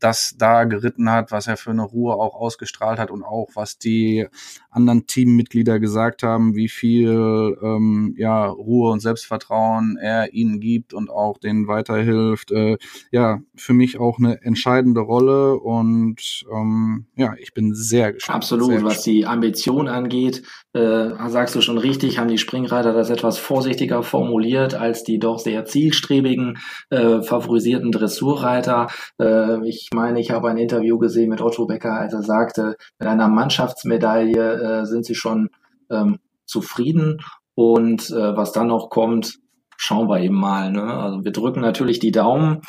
das 0.00 0.34
da 0.38 0.64
geritten 0.64 1.10
hat, 1.10 1.30
was 1.30 1.46
er 1.46 1.56
für 1.56 1.70
eine 1.70 1.82
Ruhe 1.82 2.14
auch 2.14 2.34
ausgestrahlt 2.34 2.98
hat 2.98 3.10
und 3.10 3.22
auch 3.22 3.50
was 3.54 3.78
die 3.78 4.26
anderen 4.70 5.06
Teammitglieder 5.06 5.80
gesagt 5.80 6.22
haben, 6.22 6.54
wie 6.54 6.68
viel 6.68 7.56
ähm, 7.62 8.14
ja, 8.16 8.46
Ruhe 8.46 8.90
und 8.90 9.00
Selbstvertrauen 9.00 9.96
er 10.00 10.32
ihnen 10.32 10.60
gibt 10.60 10.94
und 10.94 11.10
auch 11.10 11.38
denen 11.38 11.68
weiterhilft. 11.68 12.52
Äh, 12.52 12.78
ja, 13.10 13.40
für 13.56 13.72
mich 13.72 13.98
auch 13.98 14.18
eine 14.18 14.42
entscheidende 14.42 15.00
Rolle 15.00 15.58
und 15.58 16.44
ähm, 16.52 17.06
ja, 17.16 17.34
ich 17.38 17.52
bin 17.52 17.74
sehr 17.74 18.12
gespannt. 18.12 18.36
Absolut, 18.36 18.70
sehr 18.70 18.84
was 18.84 19.02
die 19.02 19.26
Ambition 19.26 19.88
angeht, 19.88 20.42
äh, 20.72 21.10
sagst 21.28 21.54
du 21.54 21.60
schon 21.60 21.78
richtig, 21.78 22.18
haben 22.18 22.28
die 22.28 22.38
Springreiter 22.38 22.92
das 22.92 23.10
etwas 23.10 23.38
vorsichtiger 23.38 24.02
formuliert 24.02 24.74
als 24.74 25.04
die 25.04 25.18
doch 25.18 25.38
sehr 25.38 25.64
zielstrebigen 25.64 26.58
äh, 26.90 27.22
favorisierten 27.22 27.92
Dressurreiter. 27.92 28.88
Äh, 29.20 29.66
ich 29.68 29.89
meine, 29.94 30.20
ich 30.20 30.30
habe 30.30 30.48
ein 30.48 30.56
Interview 30.56 30.98
gesehen 30.98 31.30
mit 31.30 31.40
Otto 31.40 31.66
Becker, 31.66 31.94
als 31.94 32.12
er 32.12 32.22
sagte, 32.22 32.76
mit 32.98 33.08
einer 33.08 33.28
Mannschaftsmedaille 33.28 34.82
äh, 34.82 34.84
sind 34.86 35.04
sie 35.04 35.14
schon 35.14 35.50
ähm, 35.90 36.18
zufrieden. 36.46 37.18
Und 37.54 38.10
äh, 38.10 38.36
was 38.36 38.52
dann 38.52 38.68
noch 38.68 38.90
kommt, 38.90 39.38
schauen 39.76 40.08
wir 40.08 40.20
eben 40.20 40.36
mal. 40.36 40.70
Ne? 40.70 40.82
Also 40.82 41.24
wir 41.24 41.32
drücken 41.32 41.60
natürlich 41.60 41.98
die 41.98 42.12
Daumen. 42.12 42.60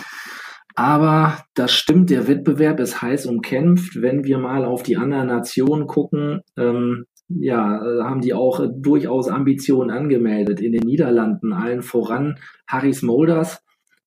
Aber 0.76 1.38
das 1.54 1.72
stimmt, 1.72 2.10
der 2.10 2.28
Wettbewerb 2.28 2.80
ist 2.80 3.02
heiß 3.02 3.26
umkämpft. 3.26 4.02
Wenn 4.02 4.24
wir 4.24 4.38
mal 4.38 4.66
auf 4.66 4.84
die 4.84 4.98
anderen 4.98 5.28
Nationen 5.28 5.86
gucken, 5.86 6.42
ähm, 6.58 7.06
ja, 7.28 7.78
äh, 7.78 8.04
haben 8.04 8.22
die 8.22 8.34
auch 8.34 8.60
äh, 8.60 8.70
durchaus 8.74 9.28
Ambitionen 9.28 9.92
angemeldet. 9.92 10.60
In 10.60 10.72
den 10.72 10.84
Niederlanden 10.84 11.54
allen 11.54 11.82
voran 11.82 12.40
Harris 12.68 13.02
Molders 13.02 13.62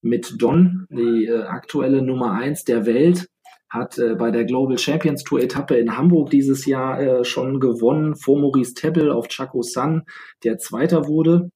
mit 0.05 0.35
Don, 0.39 0.87
die 0.91 1.27
äh, 1.27 1.43
aktuelle 1.45 2.03
Nummer 2.03 2.33
eins 2.33 2.65
der 2.65 2.87
Welt, 2.87 3.29
hat 3.71 3.99
äh, 3.99 4.15
bei 4.15 4.31
der 4.31 4.45
Global 4.45 4.79
Champions 4.79 5.25
Tour 5.25 5.41
Etappe 5.41 5.77
in 5.77 5.97
Hamburg 5.97 6.31
dieses 6.31 6.67
Jahr 6.67 7.01
äh, 7.01 7.25
schon 7.25 7.59
gewonnen. 7.59 8.15
Vor 8.15 8.39
Maurice 8.39 8.75
Tebbel 8.75 9.11
auf 9.11 9.29
Chaco 9.29 9.63
San, 9.63 10.05
der 10.45 10.59
Zweiter 10.59 11.09
wurde. 11.09 11.51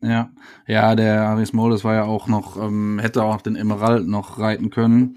Ja, 0.00 0.30
ja, 0.66 0.94
der 0.94 1.28
Harris 1.28 1.52
Molders 1.52 1.82
war 1.82 1.94
ja 1.94 2.04
auch 2.04 2.28
noch, 2.28 2.62
ähm, 2.62 2.98
hätte 3.00 3.24
auch 3.24 3.40
den 3.40 3.56
Emerald 3.56 4.06
noch 4.06 4.38
reiten 4.38 4.70
können. 4.70 5.16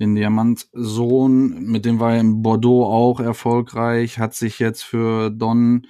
Den 0.00 0.14
Diamantsohn, 0.14 1.64
mit 1.64 1.84
dem 1.84 2.00
war 2.00 2.14
er 2.14 2.20
in 2.20 2.42
Bordeaux 2.42 2.84
auch 2.84 3.20
erfolgreich, 3.20 4.18
hat 4.18 4.34
sich 4.34 4.58
jetzt 4.58 4.82
für 4.82 5.30
Don 5.30 5.86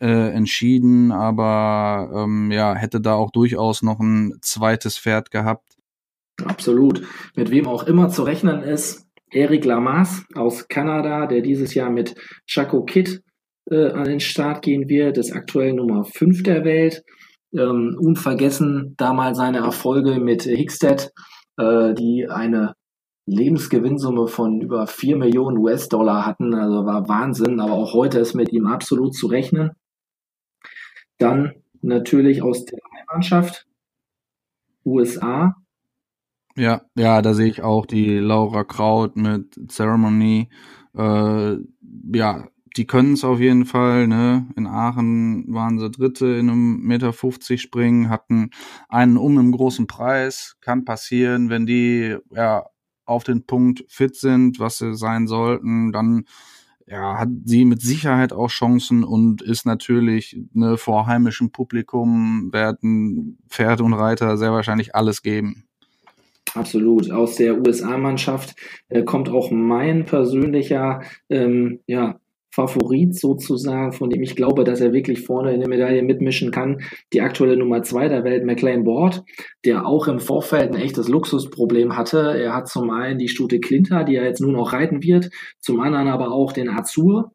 äh, 0.00 0.30
entschieden, 0.30 1.12
aber 1.12 2.10
ähm, 2.14 2.50
ja, 2.50 2.74
hätte 2.74 3.00
da 3.00 3.14
auch 3.14 3.30
durchaus 3.30 3.82
noch 3.82 4.00
ein 4.00 4.38
zweites 4.40 4.98
Pferd 4.98 5.30
gehabt. 5.30 5.76
Absolut. 6.44 7.02
Mit 7.36 7.50
wem 7.50 7.66
auch 7.66 7.84
immer 7.84 8.08
zu 8.08 8.22
rechnen 8.22 8.62
ist, 8.62 9.06
Eric 9.30 9.64
Lamas 9.64 10.24
aus 10.34 10.68
Kanada, 10.68 11.26
der 11.26 11.42
dieses 11.42 11.74
Jahr 11.74 11.90
mit 11.90 12.14
Chaco 12.46 12.84
Kid 12.84 13.22
äh, 13.70 13.90
an 13.90 14.04
den 14.04 14.20
Start 14.20 14.62
gehen 14.62 14.88
wird, 14.88 15.18
ist 15.18 15.32
aktuell 15.32 15.74
Nummer 15.74 16.04
5 16.04 16.42
der 16.42 16.64
Welt. 16.64 17.04
Ähm, 17.52 17.96
unvergessen 17.98 18.94
damals 18.96 19.36
seine 19.38 19.58
Erfolge 19.58 20.20
mit 20.20 20.42
Hickstead, 20.44 21.10
äh, 21.56 21.94
die 21.94 22.28
eine 22.28 22.74
Lebensgewinnsumme 23.26 24.28
von 24.28 24.60
über 24.60 24.86
4 24.86 25.16
Millionen 25.16 25.58
US-Dollar 25.58 26.26
hatten. 26.26 26.54
Also 26.54 26.86
war 26.86 27.08
Wahnsinn, 27.08 27.60
aber 27.60 27.74
auch 27.74 27.92
heute 27.92 28.18
ist 28.18 28.34
mit 28.34 28.52
ihm 28.52 28.66
absolut 28.66 29.14
zu 29.14 29.26
rechnen. 29.26 29.72
Dann 31.20 31.52
natürlich 31.82 32.42
aus 32.42 32.64
der 32.64 32.78
Mannschaft 33.12 33.66
USA. 34.84 35.54
Ja, 36.56 36.82
ja, 36.96 37.22
da 37.22 37.34
sehe 37.34 37.48
ich 37.48 37.62
auch 37.62 37.86
die 37.86 38.18
Laura 38.18 38.64
Kraut 38.64 39.16
mit 39.16 39.58
Ceremony. 39.70 40.48
Äh, 40.96 41.56
ja, 42.14 42.48
die 42.76 42.86
können 42.86 43.12
es 43.12 43.24
auf 43.24 43.38
jeden 43.38 43.66
Fall. 43.66 44.08
Ne? 44.08 44.48
In 44.56 44.66
Aachen 44.66 45.52
waren 45.52 45.78
sie 45.78 45.90
Dritte 45.90 46.26
in 46.26 46.48
einem 46.48 46.80
Meter 46.80 47.12
50 47.12 47.60
springen, 47.60 48.08
hatten 48.08 48.50
einen 48.88 49.18
um 49.18 49.38
im 49.38 49.52
großen 49.52 49.86
Preis. 49.86 50.56
Kann 50.62 50.86
passieren, 50.86 51.50
wenn 51.50 51.66
die 51.66 52.16
ja 52.30 52.66
auf 53.04 53.24
den 53.24 53.44
Punkt 53.44 53.84
fit 53.88 54.16
sind, 54.16 54.58
was 54.58 54.78
sie 54.78 54.94
sein 54.94 55.26
sollten, 55.26 55.92
dann 55.92 56.24
ja, 56.90 57.18
hat 57.18 57.28
sie 57.44 57.64
mit 57.64 57.80
Sicherheit 57.80 58.32
auch 58.32 58.48
Chancen 58.48 59.04
und 59.04 59.42
ist 59.42 59.64
natürlich 59.64 60.36
ne, 60.52 60.76
vor 60.76 61.06
heimischem 61.06 61.52
Publikum 61.52 62.52
werden 62.52 63.38
Pferde 63.48 63.84
und 63.84 63.92
Reiter 63.92 64.36
sehr 64.36 64.52
wahrscheinlich 64.52 64.94
alles 64.94 65.22
geben. 65.22 65.68
Absolut. 66.54 67.12
Aus 67.12 67.36
der 67.36 67.58
USA-Mannschaft 67.58 68.56
äh, 68.88 69.04
kommt 69.04 69.28
auch 69.28 69.52
mein 69.52 70.04
persönlicher 70.04 71.02
ähm, 71.28 71.78
ja, 71.86 72.18
Favorit 72.50 73.16
sozusagen, 73.16 73.92
von 73.92 74.10
dem 74.10 74.22
ich 74.22 74.34
glaube, 74.34 74.64
dass 74.64 74.80
er 74.80 74.92
wirklich 74.92 75.24
vorne 75.24 75.54
in 75.54 75.60
der 75.60 75.68
Medaille 75.68 76.02
mitmischen 76.02 76.50
kann. 76.50 76.82
Die 77.12 77.20
aktuelle 77.20 77.56
Nummer 77.56 77.82
zwei 77.82 78.08
der 78.08 78.24
Welt, 78.24 78.44
McLean 78.44 78.84
Board, 78.84 79.22
der 79.64 79.86
auch 79.86 80.08
im 80.08 80.18
Vorfeld 80.18 80.72
ein 80.72 80.80
echtes 80.80 81.08
Luxusproblem 81.08 81.96
hatte. 81.96 82.36
Er 82.36 82.54
hat 82.54 82.68
zum 82.68 82.90
einen 82.90 83.18
die 83.18 83.28
Stute 83.28 83.60
Klinter, 83.60 84.04
die 84.04 84.16
er 84.16 84.24
jetzt 84.24 84.40
nur 84.40 84.52
noch 84.52 84.72
reiten 84.72 85.02
wird, 85.02 85.30
zum 85.60 85.80
anderen 85.80 86.08
aber 86.08 86.32
auch 86.32 86.52
den 86.52 86.68
Azur, 86.68 87.32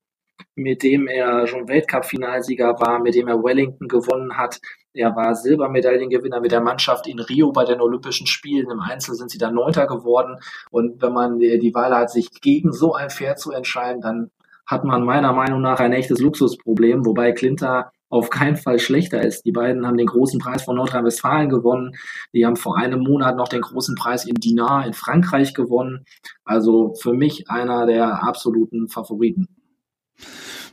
mit 0.56 0.84
dem 0.84 1.08
er 1.08 1.48
schon 1.48 1.68
Weltcup-Finalsieger 1.68 2.80
war, 2.80 3.02
mit 3.02 3.16
dem 3.16 3.28
er 3.28 3.42
Wellington 3.42 3.88
gewonnen 3.88 4.38
hat. 4.38 4.60
Er 4.94 5.16
war 5.16 5.36
Silbermedaillengewinner 5.36 6.40
mit 6.40 6.52
der 6.52 6.62
Mannschaft 6.62 7.08
in 7.08 7.20
Rio 7.20 7.52
bei 7.52 7.66
den 7.66 7.82
Olympischen 7.82 8.28
Spielen. 8.28 8.70
Im 8.70 8.80
Einzel 8.80 9.16
sind 9.16 9.30
sie 9.30 9.38
dann 9.38 9.54
Neunter 9.54 9.88
geworden. 9.88 10.38
Und 10.72 11.02
wenn 11.02 11.14
man 11.14 11.40
die 11.40 11.74
Wahl 11.74 11.96
hat, 11.96 12.12
sich 12.12 12.30
gegen 12.42 12.72
so 12.72 12.94
ein 12.94 13.10
Pferd 13.10 13.40
zu 13.40 13.52
entscheiden, 13.52 14.02
dann 14.02 14.32
hat 14.66 14.84
man 14.84 15.04
meiner 15.04 15.34
Meinung 15.34 15.62
nach 15.62 15.80
ein 15.80 15.94
echtes 15.94 16.20
Luxusproblem, 16.20 17.06
wobei 17.06 17.32
Klinter 17.32 17.92
auf 18.10 18.30
keinen 18.30 18.56
Fall 18.56 18.80
schlechter 18.80 19.22
ist. 19.22 19.46
Die 19.46 19.52
beiden 19.52 19.86
haben 19.86 19.98
den 19.98 20.08
großen 20.08 20.40
Preis 20.40 20.64
von 20.64 20.76
Nordrhein-Westfalen 20.76 21.50
gewonnen. 21.50 21.96
Die 22.34 22.46
haben 22.46 22.56
vor 22.56 22.78
einem 22.78 23.02
Monat 23.02 23.36
noch 23.36 23.48
den 23.48 23.62
großen 23.62 23.96
Preis 23.96 24.26
in 24.26 24.36
Dinar 24.36 24.86
in 24.86 24.94
Frankreich 24.94 25.54
gewonnen. 25.54 26.06
Also 26.44 26.94
für 27.02 27.14
mich 27.14 27.50
einer 27.50 27.86
der 27.86 28.24
absoluten 28.24 28.88
Favoriten. 28.88 29.48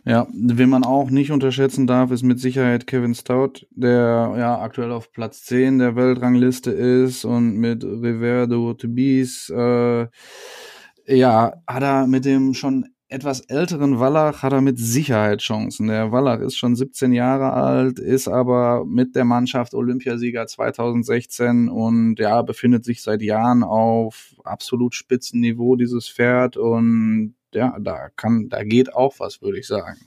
Ja, 0.05 0.27
wen 0.33 0.69
man 0.69 0.85
auch 0.85 1.11
nicht 1.11 1.31
unterschätzen 1.31 1.87
darf, 1.87 2.11
ist 2.11 2.25
mit 2.25 2.41
Sicherheit 2.41 2.89
Kevin 2.89 3.15
Stout, 3.15 3.67
der 3.71 4.35
ja 4.37 4.61
aktuell 4.61 4.91
auf 4.91 5.13
Platz 5.13 5.45
10 5.45 5.79
der 5.79 5.95
Weltrangliste 5.95 6.73
ist 6.73 7.25
und 7.25 7.57
mit 7.57 7.85
Riverdo 7.85 8.75
Tubis, 8.75 9.49
äh, 9.51 10.09
ja, 11.07 11.53
hat 11.69 11.83
er 11.83 12.07
mit 12.09 12.25
dem 12.25 12.53
schon 12.55 12.92
etwas 13.13 13.41
älteren 13.43 14.01
Wallach 14.01 14.43
hat 14.43 14.53
er 14.53 14.63
mit 14.63 14.79
Sicherheit 14.79 15.41
Chancen. 15.41 15.89
Der 15.89 16.13
Wallach 16.13 16.41
ist 16.41 16.57
schon 16.57 16.75
17 16.75 17.13
Jahre 17.13 17.53
alt, 17.53 17.99
ist 17.99 18.27
aber 18.27 18.85
mit 18.87 19.15
der 19.15 19.25
Mannschaft 19.25 19.75
Olympiasieger 19.75 20.47
2016 20.47 21.69
und 21.69 22.19
ja, 22.19 22.41
befindet 22.43 22.85
sich 22.85 23.03
seit 23.03 23.21
Jahren 23.23 23.63
auf 23.63 24.35
absolut 24.45 24.95
Spitzenniveau 24.95 25.77
dieses 25.77 26.09
Pferd 26.09 26.57
und 26.57 27.35
ja, 27.55 27.77
da 27.79 28.09
kann, 28.17 28.49
da 28.49 28.65
geht 28.65 28.95
auch 28.95 29.15
was, 29.19 29.43
würde 29.43 29.59
ich 29.59 29.67
sagen. 29.67 29.99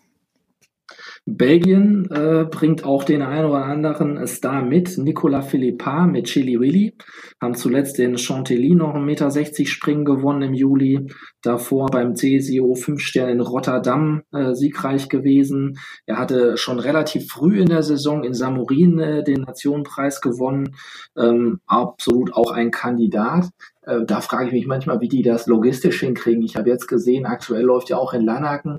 Belgien 1.28 2.08
äh, 2.12 2.46
bringt 2.46 2.86
auch 2.86 3.04
den 3.04 3.24
einen 3.24 3.50
oder 3.50 3.66
anderen 3.66 4.28
Star 4.28 4.62
mit. 4.62 4.96
Nicolas 5.00 5.48
Philippard 5.48 6.12
mit 6.12 6.26
Chili 6.26 6.60
Willy. 6.60 6.96
Haben 7.42 7.56
zuletzt 7.56 7.98
den 7.98 8.20
Chantilly 8.20 8.76
noch 8.76 8.94
1,60 8.94 9.00
Meter 9.02 9.66
Springen 9.66 10.06
gewonnen 10.06 10.44
im 10.44 10.54
Juli. 10.54 11.08
Davor 11.42 11.88
beim 11.88 12.14
CSIO 12.14 12.76
5 12.76 13.02
Sterne 13.02 13.32
in 13.32 13.42
Rotterdam 13.42 14.22
äh, 14.32 14.54
siegreich 14.54 15.10
gewesen. 15.10 15.80
Er 16.06 16.20
hatte 16.20 16.58
schon 16.58 16.78
relativ 16.78 17.28
früh 17.28 17.60
in 17.60 17.70
der 17.70 17.82
Saison 17.82 18.24
in 18.24 18.36
Samurin 18.36 19.00
äh, 19.00 19.24
den 19.24 19.42
Nationenpreis 19.42 20.22
gewonnen. 20.22 20.76
Ähm, 21.18 21.60
absolut 21.66 22.36
auch 22.36 22.52
ein 22.52 22.70
Kandidat. 22.70 23.50
Äh, 23.82 24.06
da 24.06 24.22
frage 24.22 24.48
ich 24.48 24.54
mich 24.54 24.68
manchmal, 24.68 25.02
wie 25.02 25.10
die 25.10 25.24
das 25.24 25.48
logistisch 25.48 26.02
hinkriegen. 26.02 26.44
Ich 26.44 26.56
habe 26.56 26.70
jetzt 26.70 26.86
gesehen, 26.86 27.26
aktuell 27.26 27.64
läuft 27.64 27.90
ja 27.90 27.98
auch 27.98 28.14
in 28.14 28.26
Lanaken 28.26 28.78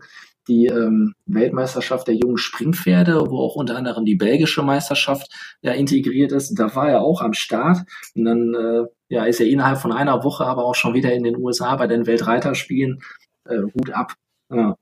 die 0.49 0.67
ähm, 0.67 1.15
Weltmeisterschaft 1.27 2.07
der 2.09 2.15
jungen 2.15 2.39
Springpferde, 2.39 3.27
wo 3.29 3.39
auch 3.39 3.57
unter 3.57 3.77
anderem 3.77 4.05
die 4.05 4.15
belgische 4.15 4.63
Meisterschaft 4.63 5.31
ja 5.63 5.73
integriert 5.73 6.33
ist. 6.33 6.55
Da 6.55 6.75
war 6.75 6.89
er 6.89 7.03
auch 7.03 7.21
am 7.21 7.33
Start 7.33 7.81
und 8.15 8.25
dann 8.25 8.55
äh, 8.55 8.85
ja, 9.09 9.25
ist 9.25 9.41
er 9.41 9.47
innerhalb 9.47 9.79
von 9.79 9.93
einer 9.93 10.25
Woche 10.25 10.45
aber 10.45 10.65
auch 10.65 10.75
schon 10.75 10.95
wieder 10.95 11.13
in 11.13 11.25
den 11.25 11.37
USA 11.37 11.77
bei 11.77 11.87
den 11.87 12.07
Weltreiterspielen. 12.07 13.01
Äh, 13.45 13.63
Hut 13.63 13.91
ab. 13.91 14.15
Ja. 14.51 14.77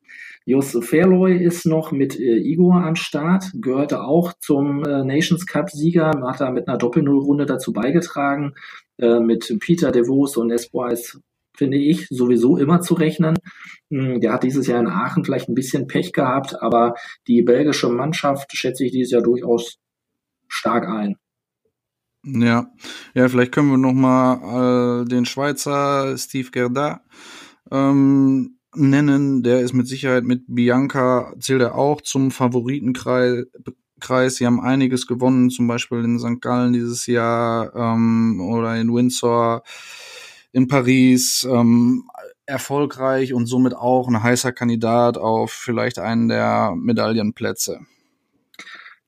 Jos 0.47 0.76
Fairloy 0.83 1.38
ist 1.42 1.64
noch 1.64 1.90
mit 1.90 2.18
äh, 2.18 2.37
Igor 2.37 2.75
am 2.75 2.97
Start, 2.97 3.47
gehörte 3.54 4.02
auch 4.02 4.35
zum 4.40 4.85
äh, 4.85 5.02
Nations 5.02 5.47
Cup 5.47 5.71
Sieger, 5.71 6.12
hat 6.26 6.40
da 6.40 6.50
mit 6.50 6.68
einer 6.68 6.76
Doppelnullrunde 6.76 7.47
dazu 7.47 7.73
beigetragen. 7.73 8.54
Äh, 8.99 9.21
mit 9.21 9.56
Peter 9.61 9.90
DeVos 9.90 10.37
und 10.37 10.50
Espoir 10.50 10.97
finde 11.54 11.78
ich, 11.78 12.06
sowieso 12.08 12.56
immer 12.56 12.80
zu 12.80 12.94
rechnen. 12.94 13.38
Hm, 13.90 14.20
der 14.20 14.32
hat 14.32 14.42
dieses 14.42 14.66
Jahr 14.66 14.80
in 14.80 14.88
Aachen 14.88 15.25
vielleicht 15.25 15.49
ein 15.49 15.54
bisschen 15.54 15.87
Pech 15.87 16.12
gehabt, 16.12 16.61
aber 16.61 16.94
die 17.26 17.42
belgische 17.42 17.88
Mannschaft 17.88 18.56
schätze 18.56 18.84
ich 18.84 18.92
dieses 18.92 19.12
Jahr 19.12 19.23
durchaus 19.23 19.78
stark 20.49 20.88
ein. 20.88 21.16
Ja, 22.25 22.66
ja, 23.14 23.28
vielleicht 23.28 23.52
können 23.52 23.70
wir 23.70 23.76
noch 23.76 23.92
mal 23.92 25.02
äh, 25.02 25.08
den 25.08 25.26
Schweizer 25.26 26.16
Steve 26.16 26.50
Gerda 26.50 27.02
ähm, 27.70 28.58
nennen. 28.75 29.42
Der 29.42 29.61
ist 29.61 29.75
mit 29.75 29.87
Sicherheit 29.87 30.25
mit 30.25 30.44
Bianca, 30.49 31.34
zählt 31.38 31.61
er 31.61 31.75
auch 31.75 32.00
zum 32.00 32.30
Favoritenkreis. 32.30 33.44
Kreis. 34.00 34.37
Sie 34.37 34.46
haben 34.46 34.61
einiges 34.61 35.06
gewonnen, 35.06 35.50
zum 35.50 35.66
Beispiel 35.66 36.04
in 36.04 36.18
St. 36.18 36.40
Gallen 36.40 36.73
dieses 36.73 37.06
Jahr 37.06 37.75
ähm, 37.75 38.40
oder 38.40 38.76
in 38.76 38.92
Windsor, 38.92 39.62
in 40.54 40.68
Paris. 40.68 41.46
Ähm, 41.50 42.08
erfolgreich 42.46 43.32
und 43.32 43.46
somit 43.46 43.75
auch 43.75 44.08
ein 44.08 44.23
heißer 44.23 44.52
Kandidat 44.52 45.16
auf 45.16 45.50
vielleicht 45.50 45.99
einen 45.99 46.28
der 46.28 46.75
Medaillenplätze. 46.76 47.80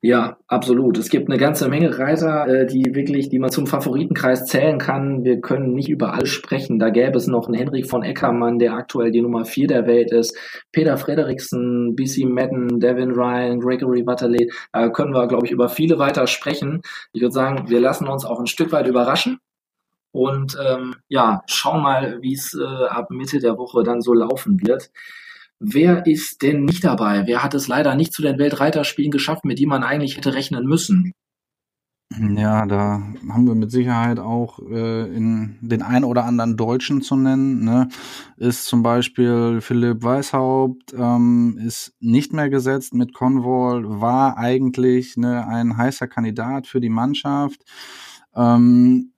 Ja, 0.02 0.36
absolut. 0.46 0.98
Es 0.98 1.08
gibt 1.08 1.28
eine 1.28 1.38
ganze 1.38 1.68
Menge 1.68 1.98
Reiter, 1.98 2.46
äh, 2.46 2.66
die 2.66 2.94
wirklich, 2.94 3.28
die 3.28 3.38
man 3.38 3.50
zum 3.50 3.66
Favoritenkreis 3.66 4.44
zählen 4.44 4.78
kann. 4.78 5.24
Wir 5.24 5.40
können 5.40 5.72
nicht 5.72 5.88
über 5.88 6.12
alle 6.12 6.26
sprechen. 6.26 6.78
Da 6.78 6.90
gäbe 6.90 7.16
es 7.16 7.26
noch 7.26 7.46
einen 7.46 7.56
Henrik 7.56 7.88
von 7.88 8.04
Eckermann, 8.04 8.58
der 8.58 8.74
aktuell 8.74 9.10
die 9.10 9.22
Nummer 9.22 9.46
vier 9.46 9.66
der 9.66 9.86
Welt 9.86 10.12
ist. 10.12 10.36
Peter 10.70 10.96
Frederiksen, 10.96 11.96
BC 11.96 12.24
Madden, 12.26 12.78
Devin 12.78 13.12
Ryan, 13.12 13.58
Gregory 13.58 14.06
Waterley. 14.06 14.52
Da 14.72 14.90
können 14.90 15.12
wir, 15.12 15.26
glaube 15.26 15.46
ich, 15.46 15.50
über 15.50 15.68
viele 15.68 15.98
weiter 15.98 16.26
sprechen. 16.26 16.82
Ich 17.12 17.22
würde 17.22 17.34
sagen, 17.34 17.68
wir 17.68 17.80
lassen 17.80 18.06
uns 18.06 18.24
auch 18.24 18.38
ein 18.38 18.46
Stück 18.46 18.70
weit 18.72 18.86
überraschen. 18.86 19.40
Und 20.16 20.56
ähm, 20.66 20.94
ja, 21.08 21.42
schauen 21.44 21.82
mal, 21.82 22.23
wie 22.23 22.32
es 22.32 22.54
äh, 22.54 22.64
ab 22.64 23.11
Mitte 23.11 23.38
der 23.38 23.58
Woche 23.58 23.82
dann 23.82 24.00
so 24.00 24.14
laufen 24.14 24.58
wird. 24.66 24.90
Wer 25.61 26.06
ist 26.06 26.40
denn 26.40 26.64
nicht 26.64 26.85
dabei? 26.85 27.25
Wer 27.26 27.42
hat 27.42 27.52
es 27.52 27.68
leider 27.68 27.94
nicht 27.94 28.14
zu 28.14 28.23
den 28.23 28.38
Weltreiterspielen 28.38 29.11
geschafft, 29.11 29.44
mit 29.44 29.58
dem 29.58 29.68
man 29.68 29.82
eigentlich 29.82 30.16
hätte 30.16 30.32
rechnen 30.32 30.64
müssen? 30.64 31.12
Ja, 32.18 32.64
da 32.64 33.02
haben 33.28 33.46
wir 33.46 33.54
mit 33.54 33.70
Sicherheit 33.70 34.18
auch 34.18 34.58
äh, 34.61 35.14
in 35.14 35.58
den 35.61 35.82
ein 35.82 36.02
oder 36.02 36.25
anderen 36.25 36.56
Deutschen 36.56 37.02
zu 37.02 37.16
nennen. 37.16 37.62
Ne? 37.62 37.90
Ist 38.38 38.64
zum 38.64 38.82
Beispiel 38.82 39.61
Philipp 39.61 40.02
Weishaupt, 40.02 40.94
ähm, 40.96 41.58
ist 41.62 41.92
nicht 42.00 42.32
mehr 42.32 42.49
gesetzt 42.49 42.94
mit 42.94 43.12
Convol, 43.12 44.00
war 44.00 44.38
eigentlich 44.38 45.18
ne, 45.18 45.46
ein 45.46 45.76
heißer 45.76 46.08
Kandidat 46.08 46.66
für 46.66 46.80
die 46.80 46.88
Mannschaft. 46.88 47.64
Ähm, 48.35 49.12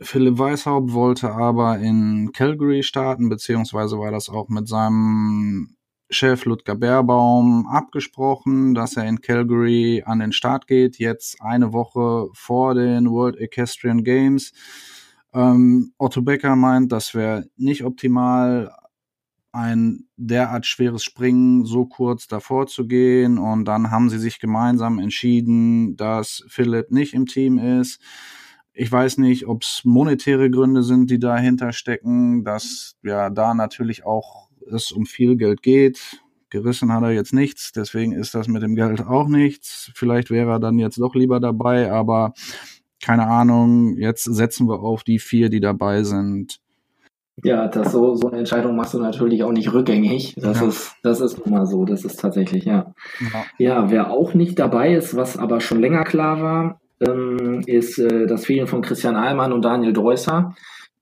Philipp 0.00 0.38
Weishaupt 0.38 0.92
wollte 0.92 1.32
aber 1.32 1.78
in 1.78 2.30
Calgary 2.32 2.82
starten, 2.82 3.28
beziehungsweise 3.28 3.98
war 3.98 4.10
das 4.10 4.28
auch 4.28 4.48
mit 4.48 4.68
seinem 4.68 5.76
Chef 6.10 6.44
Ludger 6.44 6.74
Baerbaum 6.74 7.66
abgesprochen, 7.66 8.74
dass 8.74 8.96
er 8.96 9.04
in 9.04 9.20
Calgary 9.20 10.02
an 10.06 10.20
den 10.20 10.32
Start 10.32 10.66
geht, 10.66 10.98
jetzt 10.98 11.42
eine 11.42 11.72
Woche 11.72 12.28
vor 12.32 12.74
den 12.74 13.10
World 13.10 13.38
Equestrian 13.38 14.04
Games. 14.04 14.52
Ähm, 15.34 15.92
Otto 15.98 16.22
Becker 16.22 16.56
meint, 16.56 16.92
das 16.92 17.14
wäre 17.14 17.46
nicht 17.56 17.84
optimal, 17.84 18.72
ein 19.52 20.06
derart 20.16 20.66
schweres 20.66 21.02
Springen 21.04 21.64
so 21.64 21.86
kurz 21.86 22.26
davor 22.26 22.66
zu 22.66 22.86
gehen. 22.86 23.38
Und 23.38 23.64
dann 23.64 23.90
haben 23.90 24.10
sie 24.10 24.18
sich 24.18 24.40
gemeinsam 24.40 24.98
entschieden, 24.98 25.96
dass 25.96 26.44
Philipp 26.48 26.90
nicht 26.90 27.14
im 27.14 27.26
Team 27.26 27.58
ist. 27.58 28.00
Ich 28.80 28.92
weiß 28.92 29.18
nicht, 29.18 29.48
ob 29.48 29.62
es 29.62 29.82
monetäre 29.84 30.52
Gründe 30.52 30.84
sind, 30.84 31.10
die 31.10 31.18
dahinter 31.18 31.72
stecken, 31.72 32.44
dass 32.44 32.94
ja 33.02 33.28
da 33.28 33.52
natürlich 33.52 34.06
auch 34.06 34.50
es 34.70 34.92
um 34.92 35.04
viel 35.04 35.36
Geld 35.36 35.62
geht. 35.62 36.20
Gerissen 36.48 36.92
hat 36.92 37.02
er 37.02 37.10
jetzt 37.10 37.34
nichts, 37.34 37.72
deswegen 37.72 38.12
ist 38.12 38.36
das 38.36 38.46
mit 38.46 38.62
dem 38.62 38.76
Geld 38.76 39.04
auch 39.04 39.26
nichts. 39.26 39.90
Vielleicht 39.96 40.30
wäre 40.30 40.52
er 40.52 40.60
dann 40.60 40.78
jetzt 40.78 41.00
doch 41.00 41.16
lieber 41.16 41.40
dabei, 41.40 41.90
aber 41.90 42.34
keine 43.02 43.26
Ahnung, 43.26 43.96
jetzt 43.96 44.22
setzen 44.22 44.68
wir 44.68 44.80
auf 44.80 45.02
die 45.02 45.18
vier, 45.18 45.48
die 45.48 45.60
dabei 45.60 46.04
sind. 46.04 46.60
Ja, 47.42 47.66
das 47.66 47.90
so, 47.90 48.14
so 48.14 48.28
eine 48.28 48.38
Entscheidung 48.38 48.76
machst 48.76 48.94
du 48.94 49.00
natürlich 49.00 49.42
auch 49.42 49.52
nicht 49.52 49.72
rückgängig. 49.72 50.36
Das 50.36 50.60
ja. 50.60 50.68
ist, 50.68 50.92
das 51.02 51.20
ist 51.20 51.40
immer 51.40 51.66
so. 51.66 51.84
Das 51.84 52.04
ist 52.04 52.20
tatsächlich, 52.20 52.64
ja. 52.64 52.94
ja. 53.32 53.44
Ja, 53.58 53.90
wer 53.90 54.12
auch 54.12 54.34
nicht 54.34 54.56
dabei 54.60 54.94
ist, 54.94 55.16
was 55.16 55.36
aber 55.36 55.60
schon 55.60 55.80
länger 55.80 56.04
klar 56.04 56.40
war, 56.40 56.80
ähm, 57.00 57.62
ist 57.66 57.98
äh, 57.98 58.26
das 58.26 58.46
Fehlen 58.46 58.66
von 58.66 58.82
Christian 58.82 59.16
Ahlmann 59.16 59.52
und 59.52 59.64
Daniel 59.64 59.92
Deusser, 59.92 60.54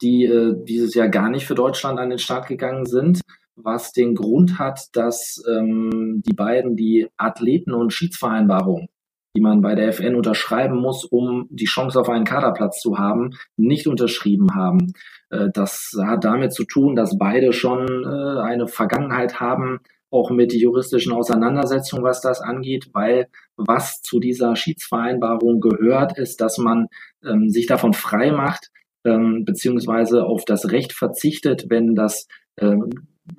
die 0.03 0.25
äh, 0.25 0.55
dieses 0.65 0.95
Jahr 0.95 1.09
gar 1.09 1.31
nicht 1.31 1.47
für 1.47 1.55
Deutschland 1.55 1.99
an 1.99 2.11
den 2.11 2.19
Start 2.19 2.49
gegangen 2.49 2.87
sind, 2.87 3.21
was 3.57 3.93
den 3.93 4.15
Grund 4.15 4.59
hat, 4.59 4.81
dass 4.93 5.43
ähm, 5.49 6.23
die 6.27 6.35
beiden 6.35 6.77
die 6.77 7.09
Athleten- 7.17 7.73
und 7.73 7.93
Schiedsvereinbarung, 7.93 8.89
die 9.35 9.41
man 9.41 9.63
bei 9.63 9.75
der 9.75 9.89
FN 9.89 10.15
unterschreiben 10.15 10.77
muss, 10.77 11.05
um 11.05 11.47
die 11.51 11.65
Chance 11.65 11.99
auf 11.99 12.09
einen 12.11 12.25
Kaderplatz 12.25 12.81
zu 12.81 12.99
haben, 12.99 13.31
nicht 13.57 13.87
unterschrieben 13.87 14.55
haben. 14.55 14.93
Äh, 15.31 15.49
das 15.53 15.93
hat 15.99 16.25
damit 16.25 16.53
zu 16.53 16.65
tun, 16.65 16.95
dass 16.95 17.17
beide 17.19 17.53
schon 17.53 17.87
äh, 18.05 18.41
eine 18.41 18.69
Vergangenheit 18.69 19.41
haben, 19.41 19.81
auch 20.11 20.31
mit 20.31 20.53
juristischen 20.53 21.13
Auseinandersetzungen, 21.13 22.05
was 22.05 22.21
das 22.21 22.41
angeht, 22.41 22.91
weil 22.93 23.29
was 23.57 24.01
zu 24.03 24.21
dieser 24.21 24.57
Schiedsvereinbarung 24.57 25.61
gehört, 25.61 26.19
ist, 26.19 26.41
dass 26.41 26.59
man 26.59 26.87
ähm, 27.25 27.51
sich 27.51 27.67
davon 27.67 27.93
frei 27.93 28.31
macht, 28.31 28.71
ähm, 29.05 29.45
beziehungsweise 29.45 30.25
auf 30.25 30.45
das 30.45 30.71
Recht 30.71 30.93
verzichtet, 30.93 31.67
wenn 31.69 31.95
das, 31.95 32.27
ähm, 32.59 32.91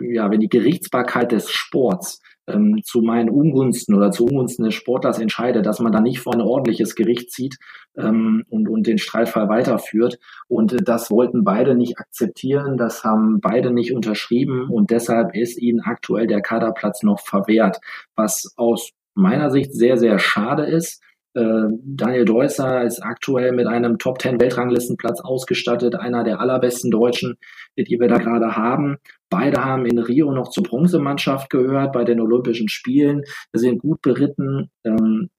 ja, 0.02 0.30
wenn 0.30 0.40
die 0.40 0.50
Gerichtsbarkeit 0.50 1.32
des 1.32 1.50
Sports 1.50 2.22
ähm, 2.48 2.82
zu 2.84 3.02
meinen 3.02 3.30
Ungunsten 3.30 3.94
oder 3.96 4.12
zu 4.12 4.26
Ungunsten 4.26 4.66
des 4.66 4.74
Sportlers 4.74 5.20
entscheidet, 5.20 5.66
dass 5.66 5.80
man 5.80 5.92
da 5.92 6.00
nicht 6.00 6.20
vor 6.20 6.34
ein 6.34 6.42
ordentliches 6.42 6.96
Gericht 6.96 7.32
zieht 7.32 7.58
ähm, 7.98 8.44
und, 8.50 8.68
und 8.68 8.88
den 8.88 8.98
Streitfall 8.98 9.50
weiterführt. 9.50 10.18
Und 10.48 10.74
äh, 10.74 10.78
das 10.78 11.12
wollten 11.12 11.44
beide 11.44 11.76
nicht 11.76 12.00
akzeptieren, 12.00 12.78
das 12.78 13.04
haben 13.04 13.40
beide 13.42 13.72
nicht 13.72 13.94
unterschrieben 13.94 14.70
und 14.70 14.92
deshalb 14.92 15.36
ist 15.36 15.62
ihnen 15.62 15.82
aktuell 15.82 16.28
der 16.28 16.42
Kaderplatz 16.42 17.04
noch 17.04 17.20
verwehrt, 17.20 17.80
was 18.16 18.54
aus 18.56 18.92
meiner 19.14 19.52
Sicht 19.52 19.74
sehr, 19.74 19.98
sehr 19.98 20.20
schade 20.20 20.66
ist. 20.66 21.02
Äh, 21.34 21.68
Daniel 21.84 22.26
Deusser 22.26 22.84
ist 22.84 23.04
aktuell 23.04 23.52
mit 23.52 23.68
einem 23.68 23.98
Top 23.98 24.22
10 24.22 24.40
Weltranglistenplatz 24.40 25.22
ausgestattet, 25.22 25.96
einer 25.96 26.24
der 26.24 26.40
allerbesten 26.40 26.92
Deutschen, 26.92 27.38
die 27.78 28.00
wir 28.00 28.08
da 28.08 28.18
gerade 28.18 28.56
haben. 28.56 28.98
Beide 29.30 29.64
haben 29.64 29.86
in 29.86 30.00
Rio 30.00 30.32
noch 30.32 30.50
zur 30.50 30.64
Bronzemannschaft 30.64 31.50
gehört 31.50 31.94
bei 31.94 32.04
den 32.04 32.22
Olympischen 32.22 32.70
Spielen, 32.70 33.24
Wir 33.52 33.60
sind 33.60 33.80
gut 33.80 34.02
beritten. 34.02 34.70
Ähm, 34.84 35.30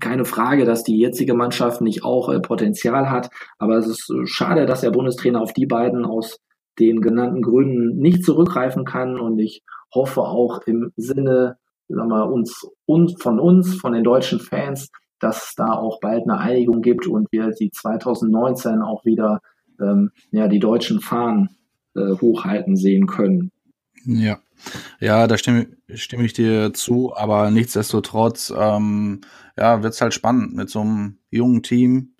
keine 0.00 0.24
Frage, 0.24 0.64
dass 0.64 0.84
die 0.84 0.98
jetzige 0.98 1.34
Mannschaft 1.34 1.80
nicht 1.80 2.04
auch 2.04 2.30
äh, 2.30 2.40
Potenzial 2.40 3.10
hat, 3.10 3.30
aber 3.58 3.76
es 3.76 3.86
ist 3.86 4.10
äh, 4.10 4.26
schade, 4.26 4.66
dass 4.66 4.80
der 4.80 4.90
Bundestrainer 4.90 5.42
auf 5.42 5.52
die 5.52 5.66
beiden 5.66 6.04
aus 6.04 6.38
den 6.78 7.00
genannten 7.00 7.42
Gründen 7.42 7.98
nicht 7.98 8.24
zurückgreifen 8.24 8.84
kann. 8.84 9.18
Und 9.18 9.38
ich 9.38 9.62
hoffe 9.92 10.22
auch 10.22 10.62
im 10.66 10.92
Sinne 10.96 11.56
sagen 11.88 12.10
wir, 12.10 12.30
uns, 12.30 12.66
uns 12.86 13.20
von 13.20 13.40
uns, 13.40 13.74
von 13.74 13.92
den 13.92 14.04
deutschen 14.04 14.40
Fans, 14.40 14.90
dass 15.20 15.54
da 15.56 15.72
auch 15.72 16.00
bald 16.00 16.24
eine 16.24 16.38
Einigung 16.38 16.82
gibt 16.82 17.06
und 17.06 17.26
wir 17.32 17.50
die 17.50 17.70
2019 17.70 18.82
auch 18.82 19.04
wieder 19.04 19.40
ähm, 19.80 20.10
ja, 20.30 20.48
die 20.48 20.60
deutschen 20.60 21.00
Fahnen 21.00 21.48
äh, 21.98 22.20
hochhalten 22.20 22.76
sehen 22.76 23.06
können. 23.06 23.50
Ja, 24.04 24.38
ja, 25.00 25.26
da 25.26 25.38
stimme, 25.38 25.68
stimme 25.94 26.24
ich 26.24 26.32
dir 26.32 26.72
zu, 26.72 27.14
aber 27.14 27.50
nichtsdestotrotz, 27.50 28.52
ähm, 28.56 29.20
ja, 29.56 29.82
wird's 29.82 30.00
halt 30.00 30.14
spannend 30.14 30.54
mit 30.54 30.70
so 30.70 30.80
einem 30.80 31.18
jungen 31.30 31.62
Team, 31.62 32.14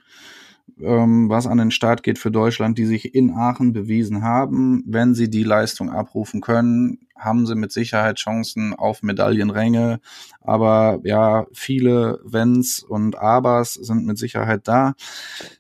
ähm, 0.80 1.28
was 1.28 1.46
an 1.46 1.58
den 1.58 1.70
Start 1.70 2.02
geht 2.02 2.18
für 2.18 2.30
Deutschland, 2.30 2.78
die 2.78 2.84
sich 2.84 3.14
in 3.14 3.30
Aachen 3.30 3.72
bewiesen 3.72 4.22
haben. 4.22 4.84
Wenn 4.86 5.14
sie 5.14 5.30
die 5.30 5.44
Leistung 5.44 5.90
abrufen 5.90 6.40
können, 6.40 7.07
haben 7.18 7.46
sie 7.46 7.54
mit 7.54 7.72
Sicherheit 7.72 8.16
Chancen 8.16 8.74
auf 8.74 9.02
Medaillenränge. 9.02 10.00
Aber 10.40 11.00
ja, 11.04 11.46
viele 11.52 12.20
Wenns 12.24 12.80
und 12.80 13.18
Abers 13.18 13.74
sind 13.74 14.06
mit 14.06 14.18
Sicherheit 14.18 14.66
da. 14.66 14.94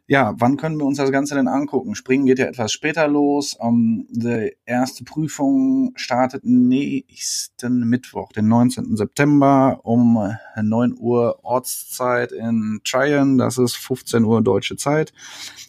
Ja, 0.06 0.34
wann 0.38 0.56
können 0.56 0.78
wir 0.78 0.86
uns 0.86 0.96
das 0.96 1.12
Ganze 1.12 1.34
denn 1.34 1.48
angucken? 1.48 1.94
Springen 1.94 2.26
geht 2.26 2.38
ja 2.38 2.46
etwas 2.46 2.72
später 2.72 3.06
los. 3.08 3.54
Um, 3.54 3.68
ähm, 3.68 4.06
die 4.10 4.56
erste 4.64 5.04
Prüfung 5.04 5.92
startet 5.96 6.44
nächsten 6.44 7.80
Mittwoch, 7.80 8.32
den 8.32 8.48
19. 8.48 8.96
September 8.96 9.80
um 9.82 10.34
9 10.56 10.94
Uhr 10.98 11.40
Ortszeit 11.42 12.32
in 12.32 12.80
Tryon. 12.84 13.36
Das 13.36 13.58
ist 13.58 13.76
15 13.76 14.24
Uhr 14.24 14.42
deutsche 14.42 14.76
Zeit. 14.76 15.12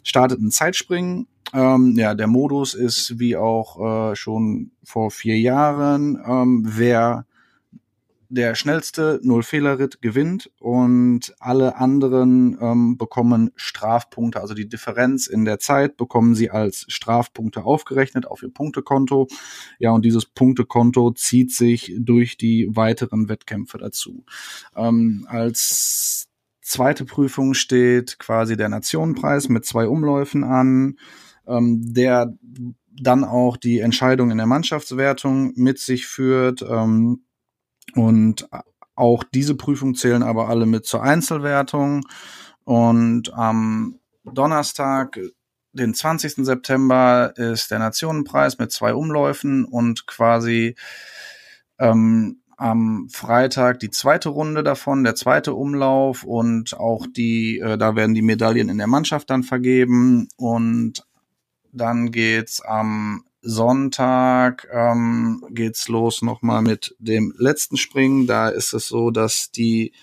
Startet 0.04 0.40
ein 0.40 0.52
Zeitspringen 0.52 1.28
ähm, 1.54 1.96
ja, 1.98 2.14
der 2.16 2.28
Modus 2.28 2.74
ist 2.74 3.20
wie 3.20 3.36
auch 3.36 4.12
äh, 4.12 4.16
schon 4.16 4.72
vor 4.84 5.12
vier 5.12 5.40
Jahren, 5.40 6.22
ähm, 6.26 6.64
wer 6.66 7.26
der 8.30 8.54
schnellste 8.54 9.20
Null-Fehler-Ritt 9.24 10.02
gewinnt 10.04 10.52
und 10.60 11.34
alle 11.40 11.78
anderen 11.78 12.58
ähm, 12.62 12.96
bekommen 12.98 13.52
Strafpunkte, 13.56 14.40
also 14.40 14.54
die 14.54 14.70
Differenz 14.70 15.26
in 15.26 15.46
der 15.46 15.58
Zeit 15.58 15.98
bekommen 15.98 16.36
sie 16.36 16.52
als 16.52 16.86
Strafpunkte 16.90 17.64
aufgerechnet 17.64 18.28
auf 18.28 18.44
ihr 18.44 18.54
Punktekonto. 18.54 19.28
Ja, 19.80 19.92
und 19.92 20.06
dieses 20.06 20.28
Punktekonto 20.28 21.12
zieht 21.12 21.52
sich 21.52 21.96
durch 21.98 22.38
die 22.38 22.70
weiteren 22.70 23.30
Wettkämpfe 23.30 23.80
dazu. 23.80 24.24
Ähm, 24.76 25.26
als 25.28 26.28
zweite 26.62 27.06
Prüfung 27.06 27.56
steht 27.56 28.20
quasi 28.20 28.56
der 28.56 28.70
Nationenpreis 28.70 29.50
mit 29.50 29.66
zwei 29.66 29.88
Umläufen 29.88 30.44
an, 30.44 30.98
ähm, 31.50 31.94
der 31.94 32.34
dann 33.02 33.24
auch 33.24 33.58
die 33.58 33.80
Entscheidung 33.80 34.32
in 34.32 34.38
der 34.38 34.48
Mannschaftswertung 34.48 35.54
mit 35.56 35.80
sich 35.80 36.08
führt. 36.08 36.62
Ähm, 36.62 37.24
und 37.96 38.48
auch 38.96 39.24
diese 39.24 39.56
Prüfungen 39.56 39.96
zählen 39.96 40.24
aber 40.24 40.50
alle 40.50 40.66
mit 40.66 40.86
zur 40.86 41.02
Einzelwertung. 41.04 42.06
Und 42.66 43.34
am 43.34 44.00
Donnerstag, 44.26 45.20
den 45.72 45.94
20. 45.94 46.46
September, 46.46 47.34
ist 47.36 47.72
der 47.72 47.80
Nationenpreis 47.80 48.60
mit 48.60 48.72
zwei 48.72 48.94
Umläufen 48.94 49.66
und 49.66 50.06
quasi 50.06 50.76
ähm, 51.80 52.42
am 52.58 53.08
Freitag 53.10 53.80
die 53.80 53.90
zweite 53.90 54.30
Runde 54.30 54.64
davon, 54.64 55.06
der 55.06 55.16
zweite 55.16 55.54
Umlauf 55.54 56.26
und 56.26 56.78
auch 56.78 57.08
die, 57.08 57.60
äh, 57.60 57.78
da 57.78 57.96
werden 57.96 58.14
die 58.14 58.22
Medaillen 58.22 58.68
in 58.68 58.78
der 58.78 58.88
Mannschaft 58.88 59.30
dann 59.30 59.44
vergeben 59.44 60.28
und 60.36 61.06
dann 61.72 62.12
geht's 62.12 62.62
am 62.62 63.24
Sonntag 63.42 64.68
ähm, 64.72 65.46
geht's 65.52 65.88
los 65.88 66.22
nochmal 66.22 66.62
mit 66.62 66.96
dem 67.00 67.34
letzten 67.38 67.78
Springen. 67.78 68.28
Da 68.28 68.50
ist 68.50 68.74
es 68.74 68.88
so, 68.88 69.12
dass 69.12 69.52
die 69.52 69.94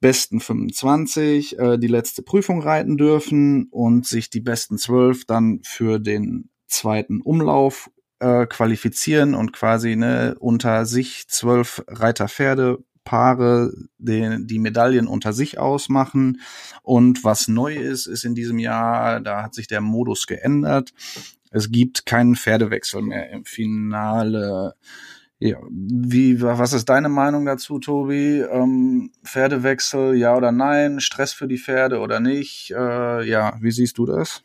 besten 0.00 0.40
25 0.40 1.58
äh, 1.58 1.78
die 1.78 1.86
letzte 1.86 2.22
Prüfung 2.22 2.62
reiten 2.62 2.96
dürfen 2.96 3.68
und 3.70 4.06
sich 4.06 4.30
die 4.30 4.40
besten 4.40 4.78
12 4.78 5.24
dann 5.26 5.60
für 5.62 5.98
den 5.98 6.50
zweiten 6.66 7.20
Umlauf 7.20 7.90
äh, 8.18 8.46
qualifizieren 8.46 9.34
und 9.34 9.52
quasi 9.52 9.96
ne, 9.96 10.36
unter 10.38 10.86
sich 10.86 11.28
zwölf 11.28 11.84
Reiter-Pferde 11.88 12.78
Paare 13.04 13.72
die, 13.98 14.38
die 14.46 14.58
Medaillen 14.58 15.06
unter 15.06 15.32
sich 15.32 15.58
ausmachen. 15.58 16.40
Und 16.82 17.24
was 17.24 17.48
neu 17.48 17.74
ist, 17.74 18.06
ist 18.06 18.24
in 18.24 18.34
diesem 18.34 18.58
Jahr, 18.58 19.20
da 19.20 19.42
hat 19.42 19.54
sich 19.54 19.66
der 19.66 19.80
Modus 19.80 20.26
geändert. 20.26 20.92
Es 21.50 21.70
gibt 21.70 22.06
keinen 22.06 22.34
Pferdewechsel 22.34 23.02
mehr 23.02 23.30
im 23.30 23.44
Finale. 23.44 24.74
Ja, 25.38 25.58
wie, 25.70 26.40
was 26.40 26.72
ist 26.72 26.88
deine 26.88 27.08
Meinung 27.08 27.44
dazu, 27.44 27.78
Tobi? 27.78 28.40
Ähm, 28.40 29.10
Pferdewechsel, 29.24 30.14
ja 30.16 30.36
oder 30.36 30.52
nein? 30.52 31.00
Stress 31.00 31.32
für 31.32 31.46
die 31.46 31.58
Pferde 31.58 32.00
oder 32.00 32.20
nicht? 32.20 32.70
Äh, 32.70 33.28
ja, 33.28 33.56
wie 33.60 33.70
siehst 33.70 33.98
du 33.98 34.06
das? 34.06 34.42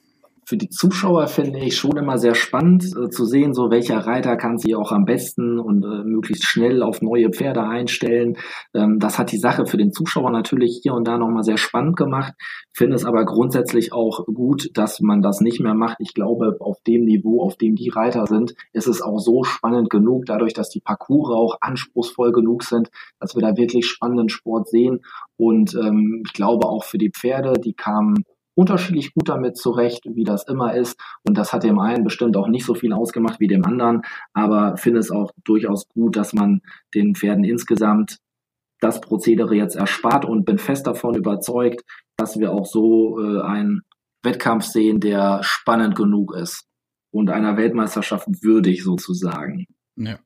Für 0.49 0.57
die 0.57 0.69
Zuschauer 0.69 1.27
finde 1.27 1.59
ich 1.59 1.77
schon 1.77 1.95
immer 1.95 2.17
sehr 2.17 2.33
spannend 2.33 2.83
äh, 2.97 3.09
zu 3.09 3.25
sehen, 3.25 3.53
so 3.53 3.69
welcher 3.69 3.99
Reiter 3.99 4.35
kann 4.35 4.57
sich 4.57 4.75
auch 4.75 4.91
am 4.91 5.05
besten 5.05 5.59
und 5.59 5.83
äh, 5.83 6.03
möglichst 6.03 6.43
schnell 6.43 6.81
auf 6.81 7.03
neue 7.03 7.29
Pferde 7.29 7.61
einstellen. 7.61 8.35
Ähm, 8.73 8.97
das 8.97 9.19
hat 9.19 9.31
die 9.31 9.37
Sache 9.37 9.67
für 9.67 9.77
den 9.77 9.91
Zuschauer 9.91 10.31
natürlich 10.31 10.79
hier 10.81 10.95
und 10.95 11.07
da 11.07 11.19
nochmal 11.19 11.43
sehr 11.43 11.59
spannend 11.59 11.97
gemacht. 11.97 12.33
Finde 12.73 12.95
es 12.95 13.05
aber 13.05 13.25
grundsätzlich 13.25 13.93
auch 13.93 14.25
gut, 14.25 14.71
dass 14.73 15.01
man 15.01 15.21
das 15.21 15.39
nicht 15.39 15.59
mehr 15.59 15.75
macht. 15.75 15.97
Ich 15.99 16.15
glaube, 16.15 16.57
auf 16.61 16.77
dem 16.87 17.05
Niveau, 17.05 17.43
auf 17.43 17.55
dem 17.55 17.75
die 17.75 17.89
Reiter 17.89 18.25
sind, 18.25 18.55
ist 18.73 18.87
es 18.87 19.03
auch 19.03 19.19
so 19.19 19.43
spannend 19.43 19.91
genug, 19.91 20.25
dadurch, 20.25 20.55
dass 20.55 20.71
die 20.71 20.81
Parcours 20.81 21.29
auch 21.29 21.57
anspruchsvoll 21.61 22.31
genug 22.31 22.63
sind, 22.63 22.89
dass 23.19 23.35
wir 23.35 23.43
da 23.43 23.55
wirklich 23.55 23.85
spannenden 23.85 24.29
Sport 24.29 24.67
sehen. 24.67 25.01
Und 25.37 25.75
ähm, 25.75 26.23
ich 26.25 26.33
glaube 26.33 26.65
auch 26.67 26.85
für 26.85 26.97
die 26.97 27.11
Pferde, 27.11 27.53
die 27.53 27.73
kamen 27.73 28.23
unterschiedlich 28.59 29.13
gut 29.13 29.29
damit 29.29 29.57
zurecht, 29.57 30.03
wie 30.13 30.25
das 30.25 30.45
immer 30.47 30.75
ist. 30.75 30.99
Und 31.23 31.37
das 31.37 31.53
hat 31.53 31.63
dem 31.63 31.79
einen 31.79 32.03
bestimmt 32.03 32.35
auch 32.35 32.49
nicht 32.49 32.65
so 32.65 32.75
viel 32.75 32.91
ausgemacht 32.91 33.39
wie 33.39 33.47
dem 33.47 33.63
anderen. 33.63 34.01
Aber 34.33 34.75
finde 34.75 34.99
es 34.99 35.11
auch 35.11 35.31
durchaus 35.45 35.87
gut, 35.87 36.17
dass 36.17 36.33
man 36.33 36.59
den 36.93 37.15
Pferden 37.15 37.45
insgesamt 37.45 38.17
das 38.81 38.99
Prozedere 38.99 39.55
jetzt 39.55 39.75
erspart 39.75 40.25
und 40.25 40.45
bin 40.45 40.57
fest 40.57 40.87
davon 40.87 41.15
überzeugt, 41.15 41.83
dass 42.17 42.37
wir 42.37 42.51
auch 42.51 42.65
so 42.65 43.19
äh, 43.21 43.41
einen 43.41 43.81
Wettkampf 44.23 44.65
sehen, 44.65 44.99
der 44.99 45.39
spannend 45.41 45.95
genug 45.95 46.35
ist 46.35 46.65
und 47.11 47.29
einer 47.29 47.55
Weltmeisterschaft 47.55 48.27
würdig 48.43 48.83
sozusagen. 48.83 49.67
Ja. 49.95 50.19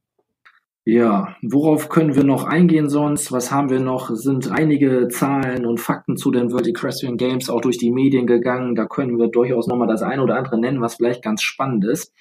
Ja, 0.86 1.38
worauf 1.42 1.88
können 1.88 2.14
wir 2.16 2.26
noch 2.26 2.44
eingehen 2.44 2.90
sonst? 2.90 3.32
Was 3.32 3.52
haben 3.52 3.70
wir 3.70 3.80
noch? 3.80 4.10
Sind 4.10 4.52
einige 4.52 5.08
Zahlen 5.08 5.66
und 5.66 5.80
Fakten 5.80 6.18
zu 6.18 6.30
den 6.30 6.52
World 6.52 6.68
Equestrian 6.68 7.16
Games 7.16 7.50
auch 7.50 7.62
durch 7.62 7.78
die 7.78 7.92
Medien 7.92 8.28
gegangen. 8.28 8.76
Da 8.76 8.86
können 8.86 9.18
wir 9.18 9.30
durchaus 9.30 9.68
nochmal 9.68 9.88
das 9.88 10.02
eine 10.02 10.22
oder 10.22 10.36
andere 10.36 10.60
nennen, 10.60 10.82
was 10.82 10.96
vielleicht 10.96 11.24
ganz 11.24 11.42
spannend 11.42 11.86
ist. 11.86 12.12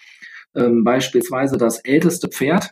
Ähm, 0.55 0.85
beispielsweise 0.85 1.57
das 1.57 1.81
älteste 1.81 2.29
Pferd, 2.29 2.71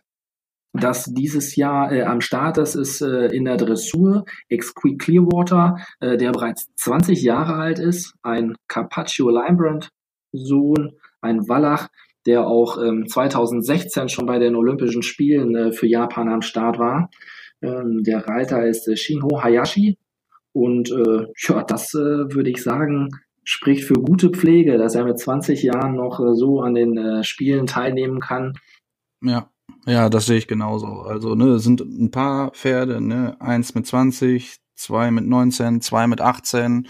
das 0.72 1.06
dieses 1.06 1.56
Jahr 1.56 1.90
äh, 1.90 2.02
am 2.02 2.20
Start 2.20 2.58
ist, 2.58 2.76
ist 2.76 3.00
äh, 3.00 3.26
in 3.26 3.44
der 3.44 3.56
Dressur 3.56 4.26
Exquis 4.48 4.96
Clearwater, 4.96 5.78
äh, 5.98 6.16
der 6.16 6.30
bereits 6.30 6.68
20 6.76 7.20
Jahre 7.20 7.54
alt 7.54 7.80
ist, 7.80 8.14
ein 8.22 8.54
Carpaccio 8.68 9.28
Limebrand 9.28 9.90
Sohn, 10.32 10.92
ein 11.20 11.48
Wallach, 11.48 11.88
der 12.26 12.46
auch 12.46 12.78
ähm, 12.82 13.06
2016 13.08 14.08
schon 14.08 14.26
bei 14.26 14.38
den 14.38 14.54
Olympischen 14.54 15.02
Spielen 15.02 15.54
äh, 15.54 15.72
für 15.72 15.86
Japan 15.86 16.28
am 16.28 16.42
Start 16.42 16.78
war. 16.78 17.10
Ähm, 17.62 18.02
der 18.04 18.26
Reiter 18.26 18.66
ist 18.66 18.88
äh, 18.88 18.96
Shinho 18.96 19.42
Hayashi 19.42 19.98
und 20.52 20.90
äh, 20.90 21.26
ja, 21.48 21.62
das 21.62 21.94
würde 21.94 22.50
ich 22.50 22.62
sagen, 22.62 23.08
spricht 23.44 23.84
für 23.84 23.94
gute 23.94 24.30
Pflege, 24.30 24.78
dass 24.78 24.94
er 24.94 25.04
mit 25.04 25.18
20 25.18 25.62
Jahren 25.62 25.94
noch 25.94 26.20
so 26.34 26.60
an 26.60 26.74
den 26.74 27.22
Spielen 27.22 27.66
teilnehmen 27.66 28.20
kann. 28.20 28.54
Ja, 29.22 29.48
ja, 29.86 30.08
das 30.08 30.26
sehe 30.26 30.38
ich 30.38 30.48
genauso. 30.48 30.86
Also, 30.86 31.34
ne, 31.34 31.58
sind 31.58 31.80
ein 31.80 32.10
paar 32.10 32.50
Pferde, 32.50 33.00
ne, 33.00 33.36
eins 33.40 33.74
mit 33.74 33.86
20, 33.86 34.56
zwei 34.74 35.10
mit 35.10 35.26
19, 35.26 35.80
zwei 35.80 36.06
mit 36.06 36.20
18 36.20 36.88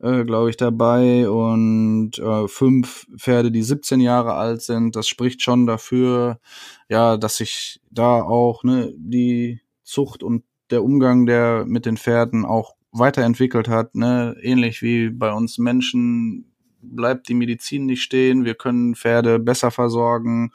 äh, 0.00 0.24
glaube 0.24 0.50
ich, 0.50 0.56
dabei 0.56 1.28
und 1.28 2.18
äh, 2.18 2.48
fünf 2.48 3.06
Pferde, 3.16 3.50
die 3.50 3.62
17 3.62 4.00
Jahre 4.00 4.34
alt 4.34 4.62
sind. 4.62 4.96
Das 4.96 5.08
spricht 5.08 5.42
schon 5.42 5.66
dafür, 5.66 6.38
ja, 6.88 7.16
dass 7.16 7.36
sich 7.38 7.80
da 7.90 8.22
auch 8.22 8.64
ne, 8.64 8.92
die 8.96 9.60
Zucht 9.82 10.22
und 10.22 10.44
der 10.70 10.84
Umgang 10.84 11.26
der 11.26 11.64
mit 11.66 11.86
den 11.86 11.96
Pferden 11.96 12.44
auch 12.44 12.74
weiterentwickelt 12.92 13.68
hat, 13.68 13.94
ne? 13.94 14.36
ähnlich 14.40 14.82
wie 14.82 15.10
bei 15.10 15.32
uns 15.32 15.58
Menschen 15.58 16.52
bleibt 16.80 17.28
die 17.28 17.34
Medizin 17.34 17.86
nicht 17.86 18.02
stehen, 18.02 18.44
wir 18.44 18.54
können 18.54 18.94
Pferde 18.94 19.38
besser 19.38 19.70
versorgen 19.70 20.52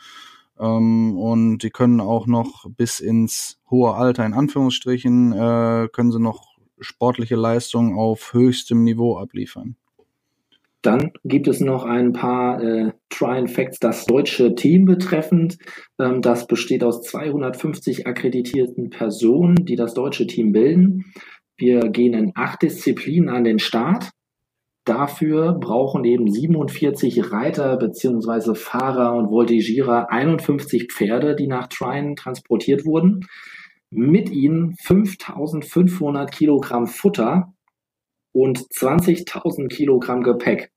ähm, 0.60 1.17
und 1.17 1.60
die 1.60 1.69
können 1.69 1.99
auch 2.01 2.27
noch 2.27 2.65
bis 2.69 2.99
ins 2.99 3.60
hohe 3.69 3.93
Alter 3.93 4.25
in 4.25 4.34
Anführungsstrichen 4.34 5.34
äh, 5.34 5.89
können 5.91 6.12
sie 6.12 6.19
noch 6.19 6.50
sportliche 6.81 7.35
Leistung 7.35 7.97
auf 7.97 8.33
höchstem 8.33 8.83
Niveau 8.83 9.17
abliefern. 9.17 9.75
Dann 10.81 11.11
gibt 11.23 11.47
es 11.47 11.59
noch 11.59 11.85
ein 11.85 12.11
paar 12.11 12.61
äh, 12.61 12.91
Try 13.09 13.47
Facts, 13.47 13.79
das 13.79 14.05
deutsche 14.05 14.55
Team 14.55 14.85
betreffend. 14.85 15.57
Ähm, 15.99 16.21
das 16.21 16.47
besteht 16.47 16.83
aus 16.83 17.03
250 17.03 18.07
akkreditierten 18.07 18.89
Personen, 18.89 19.57
die 19.65 19.75
das 19.75 19.93
deutsche 19.93 20.25
Team 20.25 20.51
bilden. 20.51 21.05
Wir 21.55 21.81
gehen 21.81 22.15
in 22.15 22.31
acht 22.33 22.63
Disziplinen 22.63 23.29
an 23.29 23.43
den 23.43 23.59
Start. 23.59 24.09
Dafür 24.83 25.53
brauchen 25.53 26.03
eben 26.03 26.27
47 26.27 27.31
Reiter 27.31 27.77
bzw. 27.77 28.55
Fahrer 28.55 29.15
und 29.15 29.29
Voltigierer 29.29 30.09
51 30.09 30.91
Pferde, 30.91 31.35
die 31.35 31.45
nach 31.45 31.67
Trine 31.67 32.15
transportiert 32.15 32.85
wurden 32.85 33.27
mit 33.91 34.30
ihnen 34.30 34.75
5500 34.82 36.32
Kilogramm 36.32 36.88
Futter 36.88 37.54
und 38.32 38.60
20.000 38.60 39.67
Kilogramm 39.67 40.23
Gepäck. 40.23 40.71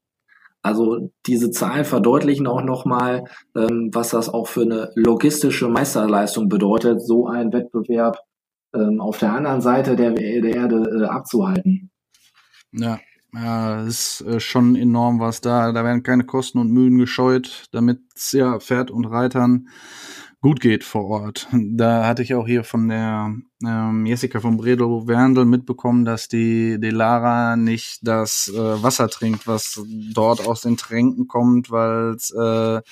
Also 0.63 1.13
diese 1.27 1.51
Zahlen 1.51 1.85
verdeutlichen 1.85 2.47
auch 2.47 2.63
nochmal, 2.63 3.25
ähm, 3.55 3.91
was 3.93 4.11
das 4.11 4.29
auch 4.29 4.49
für 4.49 4.63
eine 4.63 4.91
logistische 4.95 5.69
Meisterleistung 5.69 6.49
bedeutet, 6.49 7.03
so 7.03 7.29
ein 7.29 7.53
Wettbewerb 7.53 8.19
ähm, 8.75 9.01
auf 9.01 9.19
der 9.19 9.33
anderen 9.33 9.61
Seite 9.61 9.95
der, 9.95 10.13
der 10.13 10.45
Erde 10.45 11.03
äh, 11.03 11.05
abzuhalten. 11.05 11.91
Ja, 12.73 12.99
ja, 13.35 13.83
ist 13.85 14.23
äh, 14.23 14.41
schon 14.41 14.75
enorm 14.75 15.21
was 15.21 15.41
da. 15.41 15.71
Da 15.73 15.85
werden 15.85 16.03
keine 16.03 16.25
Kosten 16.25 16.59
und 16.59 16.71
Mühen 16.71 16.99
gescheut, 16.99 17.67
damit 17.73 18.01
ja 18.33 18.59
Pferd 18.59 18.91
und 18.91 19.05
Reitern 19.05 19.69
gut 20.45 20.61
geht 20.61 20.85
vor 20.85 21.07
Ort. 21.07 21.49
Da 21.53 22.07
hatte 22.07 22.23
ich 22.23 22.35
auch 22.35 22.47
hier 22.47 22.65
von 22.65 22.87
der 22.91 23.35
ähm, 23.67 24.05
Jessica 24.05 24.41
von 24.41 24.59
Bredow 24.59 25.07
Werndl 25.07 25.47
mitbekommen, 25.47 26.05
dass 26.05 26.29
die, 26.29 26.79
die 26.79 26.91
Lara 26.91 27.57
nicht 27.57 28.01
das 28.03 28.53
äh, 28.55 28.83
Wasser 28.83 29.09
trinkt, 29.09 29.47
was 29.47 29.83
dort 30.13 30.47
aus 30.47 30.61
den 30.61 30.77
Tränken 30.77 31.29
kommt, 31.29 31.71
weil 31.71 32.11
es 32.11 32.31
äh, 32.31 32.83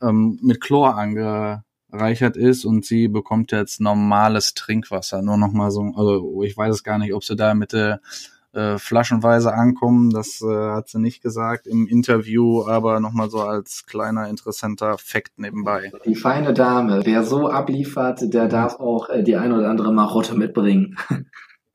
ähm, 0.00 0.38
mit 0.40 0.62
Chlor 0.62 0.96
angereichert 0.96 2.38
ist 2.38 2.64
und 2.64 2.86
sie 2.86 3.08
bekommt 3.08 3.52
jetzt 3.52 3.82
normales 3.82 4.54
Trinkwasser. 4.54 5.20
Nur 5.20 5.36
noch 5.36 5.52
mal 5.52 5.70
so, 5.70 5.82
also 5.94 6.42
ich 6.44 6.56
weiß 6.56 6.76
es 6.76 6.82
gar 6.82 6.96
nicht, 6.96 7.12
ob 7.12 7.24
sie 7.24 7.36
da 7.36 7.52
mit 7.52 7.74
der 7.74 7.96
äh, 7.96 8.33
flaschenweise 8.78 9.52
ankommen. 9.52 10.10
Das 10.10 10.40
äh, 10.42 10.46
hat 10.46 10.88
sie 10.88 11.00
nicht 11.00 11.22
gesagt 11.22 11.66
im 11.66 11.86
Interview, 11.86 12.64
aber 12.66 13.00
nochmal 13.00 13.30
so 13.30 13.40
als 13.40 13.86
kleiner 13.86 14.28
interessanter 14.28 14.96
Fakt 14.98 15.38
nebenbei. 15.38 15.92
Die 16.04 16.14
feine 16.14 16.54
Dame, 16.54 17.02
wer 17.04 17.22
so 17.24 17.48
abliefert, 17.48 18.32
der 18.32 18.48
darf 18.48 18.80
auch 18.80 19.08
äh, 19.08 19.22
die 19.22 19.36
eine 19.36 19.56
oder 19.56 19.68
andere 19.68 19.92
Marotte 19.92 20.34
mitbringen. 20.34 20.96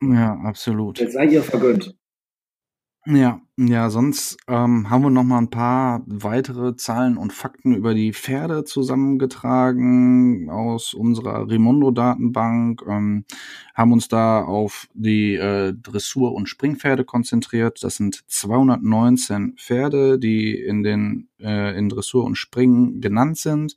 Ja, 0.02 0.34
absolut. 0.44 0.98
Jetzt 0.98 1.12
sei 1.12 1.26
ihr 1.26 1.42
vergönnt. 1.42 1.94
Ja, 3.12 3.40
ja, 3.56 3.90
sonst 3.90 4.36
ähm, 4.46 4.88
haben 4.88 5.02
wir 5.02 5.10
noch 5.10 5.24
mal 5.24 5.38
ein 5.38 5.50
paar 5.50 6.02
weitere 6.06 6.76
Zahlen 6.76 7.16
und 7.16 7.32
Fakten 7.32 7.74
über 7.74 7.92
die 7.92 8.12
Pferde 8.12 8.62
zusammengetragen 8.62 10.48
aus 10.48 10.94
unserer 10.94 11.48
Rimondo-Datenbank, 11.48 12.82
ähm, 12.86 13.24
haben 13.74 13.92
uns 13.92 14.06
da 14.06 14.44
auf 14.44 14.86
die 14.94 15.34
äh, 15.34 15.72
Dressur- 15.74 16.34
und 16.34 16.48
Springpferde 16.48 17.04
konzentriert. 17.04 17.82
Das 17.82 17.96
sind 17.96 18.22
219 18.28 19.54
Pferde, 19.56 20.20
die 20.20 20.54
in 20.54 20.84
den 20.84 21.28
äh, 21.40 21.76
in 21.76 21.88
Dressur 21.88 22.24
und 22.24 22.36
Springen 22.36 23.00
genannt 23.00 23.38
sind. 23.38 23.76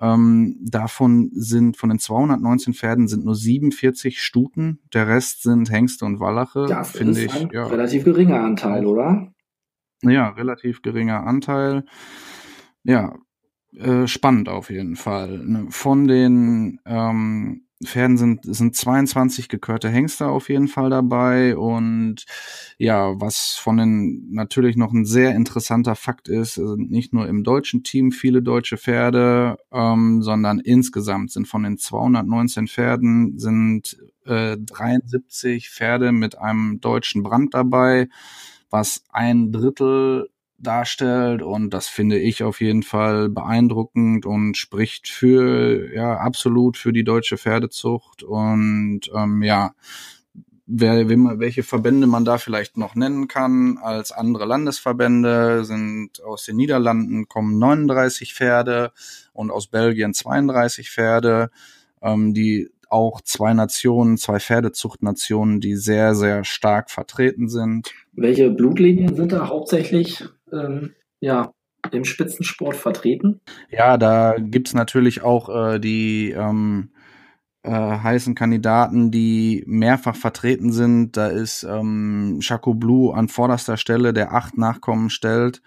Ähm, 0.00 0.58
davon 0.60 1.30
sind 1.32 1.76
von 1.76 1.88
den 1.88 1.98
219 1.98 2.74
Pferden 2.74 3.08
sind 3.08 3.24
nur 3.24 3.34
47 3.34 4.22
Stuten. 4.22 4.80
Der 4.92 5.08
Rest 5.08 5.42
sind 5.42 5.70
Hengste 5.70 6.04
und 6.04 6.20
Wallache. 6.20 6.66
Das 6.68 6.90
finde 6.90 7.24
ich 7.24 7.34
ein 7.34 7.48
ja, 7.52 7.66
relativ 7.66 8.04
geringer 8.04 8.42
Anteil, 8.42 8.84
oder? 8.84 9.32
Ja, 10.02 10.28
relativ 10.30 10.82
geringer 10.82 11.24
Anteil. 11.24 11.84
Ja, 12.84 13.16
äh, 13.74 14.06
spannend 14.06 14.48
auf 14.48 14.70
jeden 14.70 14.96
Fall. 14.96 15.38
Ne, 15.38 15.66
von 15.70 16.06
den 16.06 16.78
ähm, 16.84 17.65
Pferden 17.84 18.16
sind, 18.16 18.40
sind 18.42 18.74
22 18.74 19.48
gekörte 19.48 19.90
Hengste 19.90 20.28
auf 20.28 20.48
jeden 20.48 20.68
Fall 20.68 20.88
dabei. 20.88 21.56
Und 21.56 22.24
ja, 22.78 23.20
was 23.20 23.52
von 23.52 23.76
den 23.76 24.30
natürlich 24.30 24.76
noch 24.76 24.92
ein 24.92 25.04
sehr 25.04 25.34
interessanter 25.34 25.94
Fakt 25.94 26.28
ist, 26.28 26.54
sind 26.54 26.90
nicht 26.90 27.12
nur 27.12 27.28
im 27.28 27.44
deutschen 27.44 27.82
Team 27.82 28.12
viele 28.12 28.42
deutsche 28.42 28.78
Pferde, 28.78 29.58
ähm, 29.72 30.22
sondern 30.22 30.58
insgesamt 30.58 31.32
sind 31.32 31.46
von 31.46 31.64
den 31.64 31.76
219 31.76 32.66
Pferden 32.66 33.38
sind 33.38 33.96
äh, 34.24 34.56
73 34.58 35.70
Pferde 35.70 36.12
mit 36.12 36.38
einem 36.38 36.80
deutschen 36.80 37.22
Brand 37.22 37.52
dabei, 37.52 38.08
was 38.70 39.04
ein 39.10 39.52
Drittel 39.52 40.30
darstellt 40.58 41.42
und 41.42 41.70
das 41.70 41.86
finde 41.86 42.18
ich 42.18 42.42
auf 42.42 42.60
jeden 42.60 42.82
Fall 42.82 43.28
beeindruckend 43.28 44.24
und 44.26 44.56
spricht 44.56 45.08
für 45.08 45.92
ja 45.94 46.16
absolut 46.16 46.76
für 46.76 46.92
die 46.92 47.04
deutsche 47.04 47.36
Pferdezucht 47.36 48.22
und 48.22 49.02
ähm, 49.14 49.42
ja 49.42 49.74
wer, 50.66 51.08
welche 51.08 51.62
Verbände 51.62 52.06
man 52.06 52.24
da 52.24 52.38
vielleicht 52.38 52.76
noch 52.76 52.94
nennen 52.94 53.28
kann 53.28 53.78
als 53.82 54.12
andere 54.12 54.46
Landesverbände 54.46 55.64
sind 55.64 56.22
aus 56.22 56.44
den 56.44 56.56
Niederlanden 56.56 57.28
kommen 57.28 57.58
39 57.58 58.34
Pferde 58.34 58.92
und 59.32 59.50
aus 59.50 59.66
Belgien 59.66 60.14
32 60.14 60.90
Pferde 60.90 61.50
ähm, 62.02 62.34
die 62.34 62.70
auch 62.88 63.20
zwei 63.20 63.52
Nationen, 63.52 64.16
zwei 64.16 64.38
Pferdezuchtnationen, 64.38 65.60
die 65.60 65.74
sehr, 65.74 66.14
sehr 66.14 66.44
stark 66.44 66.90
vertreten 66.90 67.48
sind. 67.48 67.92
Welche 68.12 68.50
Blutlinien 68.50 69.16
sind 69.16 69.32
da 69.32 69.48
hauptsächlich 69.48 70.24
ähm, 70.56 70.94
ja, 71.20 71.52
im 71.92 72.04
Spitzensport 72.04 72.76
vertreten? 72.76 73.40
Ja, 73.70 73.96
da 73.96 74.36
gibt's 74.38 74.74
natürlich 74.74 75.22
auch 75.22 75.48
äh, 75.48 75.78
die 75.78 76.30
ähm, 76.30 76.90
äh, 77.62 77.70
heißen 77.70 78.34
Kandidaten, 78.34 79.10
die 79.10 79.64
mehrfach 79.66 80.16
vertreten 80.16 80.72
sind. 80.72 81.16
Da 81.16 81.28
ist 81.28 81.64
ähm, 81.64 82.38
Chaco 82.40 82.74
Blue 82.74 83.14
an 83.14 83.28
vorderster 83.28 83.76
Stelle, 83.76 84.12
der 84.12 84.32
acht 84.32 84.56
Nachkommen 84.56 85.10
stellt. 85.10 85.62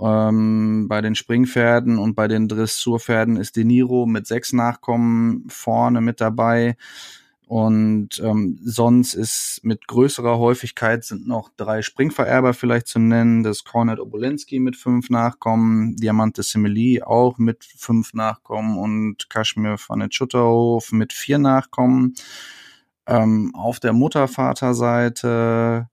Ähm, 0.00 0.86
bei 0.88 1.00
den 1.00 1.14
Springpferden 1.14 1.98
und 1.98 2.14
bei 2.14 2.28
den 2.28 2.48
Dressurpferden 2.48 3.36
ist 3.36 3.56
De 3.56 3.64
Niro 3.64 4.06
mit 4.06 4.26
sechs 4.26 4.52
Nachkommen 4.52 5.44
vorne 5.48 6.00
mit 6.00 6.20
dabei. 6.20 6.76
Und 7.48 8.20
ähm, 8.22 8.60
sonst 8.62 9.14
ist 9.14 9.60
mit 9.62 9.88
größerer 9.88 10.38
Häufigkeit 10.38 11.02
sind 11.02 11.26
noch 11.26 11.48
drei 11.56 11.80
Springvererber 11.80 12.52
vielleicht 12.52 12.88
zu 12.88 12.98
nennen. 12.98 13.42
Das 13.42 13.64
Kornet 13.64 14.00
Obolensky 14.00 14.60
mit 14.60 14.76
fünf 14.76 15.08
Nachkommen, 15.08 15.96
Diamante 15.96 16.42
Simili 16.42 17.00
auch 17.02 17.38
mit 17.38 17.64
fünf 17.64 18.12
Nachkommen 18.12 18.76
und 18.76 19.30
Kashmir 19.30 19.76
van 19.78 20.12
Schutterhof 20.12 20.92
mit 20.92 21.14
vier 21.14 21.38
Nachkommen. 21.38 22.16
Ähm, 23.06 23.54
auf 23.54 23.80
der 23.80 23.94
Muttervaterseite 23.94 25.88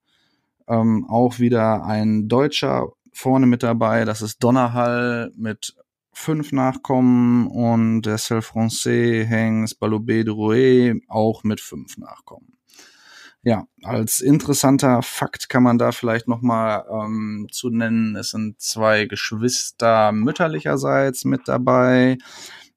ähm, 0.67 1.05
auch 1.07 1.39
wieder 1.39 1.85
ein 1.85 2.27
Deutscher 2.27 2.89
vorne 3.13 3.45
mit 3.45 3.63
dabei. 3.63 4.03
Das 4.03 4.21
ist 4.21 4.43
Donnerhall 4.43 5.31
mit 5.37 5.73
fünf 6.15 6.51
Nachkommen 6.53 7.47
und 7.47 8.03
der 8.03 8.17
Cell 8.17 8.41
Francais 8.41 9.27
Hanks 9.29 9.73
Balobé 9.73 10.23
de 10.23 10.33
Rouet 10.33 11.01
auch 11.07 11.43
mit 11.43 11.59
fünf 11.59 11.97
Nachkommen. 11.97 12.57
Ja, 13.43 13.67
als 13.83 14.21
interessanter 14.21 15.03
Fakt 15.03 15.49
kann 15.49 15.61
man 15.61 15.77
da 15.77 15.91
vielleicht 15.91 16.27
nochmal 16.27 16.83
ähm, 16.89 17.47
zu 17.51 17.69
nennen, 17.69 18.15
es 18.15 18.31
sind 18.31 18.59
zwei 18.59 19.05
Geschwister 19.05 20.11
mütterlicherseits 20.13 21.25
mit 21.25 21.47
dabei. 21.47 22.17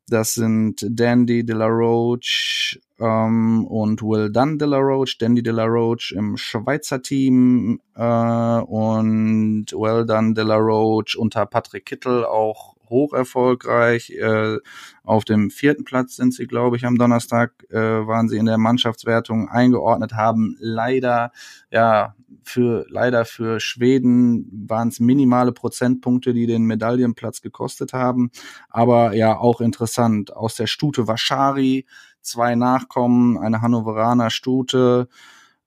Das 0.09 0.35
sind 0.35 0.85
Dandy 0.89 1.45
de 1.45 1.55
la 1.55 1.67
Roche 1.67 2.81
ähm, 2.99 3.67
und 3.67 4.03
Will 4.03 4.31
Dunn 4.31 4.59
de 4.59 4.67
la 4.67 4.79
Roche. 4.79 5.17
Dandy 5.19 5.43
de 5.43 5.53
la 5.53 5.65
Roche 5.65 6.15
im 6.15 6.37
Schweizer 6.37 7.01
Team 7.01 7.81
äh, 7.95 8.03
und 8.03 9.67
Will 9.73 10.07
Dunn 10.07 10.35
de 10.35 10.45
la 10.45 10.57
Roche 10.57 11.19
unter 11.19 11.47
Patrick 11.47 11.87
Kittel 11.87 12.25
auch 12.25 12.78
hoch 12.91 13.13
erfolgreich. 13.13 14.11
Äh, 14.11 14.59
auf 15.05 15.25
dem 15.25 15.51
vierten 15.51 15.85
Platz 15.85 16.17
sind 16.17 16.35
sie, 16.35 16.47
glaube 16.47 16.77
ich, 16.77 16.85
am 16.85 16.99
Donnerstag 16.99 17.53
äh, 17.71 17.77
waren 17.77 18.29
sie 18.29 18.37
in 18.37 18.47
der 18.47 18.59
Mannschaftswertung 18.59 19.49
eingeordnet, 19.49 20.15
haben 20.15 20.57
leider, 20.59 21.33
ja, 21.71 22.15
für 22.43 22.87
leider 22.89 23.25
für 23.25 23.61
Schweden 23.61 24.67
waren 24.69 24.89
es 24.89 25.01
minimale 25.01 25.53
Prozentpunkte, 25.53 26.33
die 26.33 26.47
den 26.47 26.65
Medaillenplatz 26.65 27.43
gekostet 27.43 27.93
haben. 27.93 28.31
Aber 28.71 29.15
ja, 29.15 29.37
auch 29.37 29.61
interessant. 29.61 30.35
Aus 30.35 30.55
der 30.57 30.67
Stute 30.67 31.07
Waschari 31.07 31.87
zwei 32.23 32.55
Nachkommen, 32.55 33.39
eine 33.39 33.63
Hannoveraner 33.63 34.31
Stute, 34.31 35.09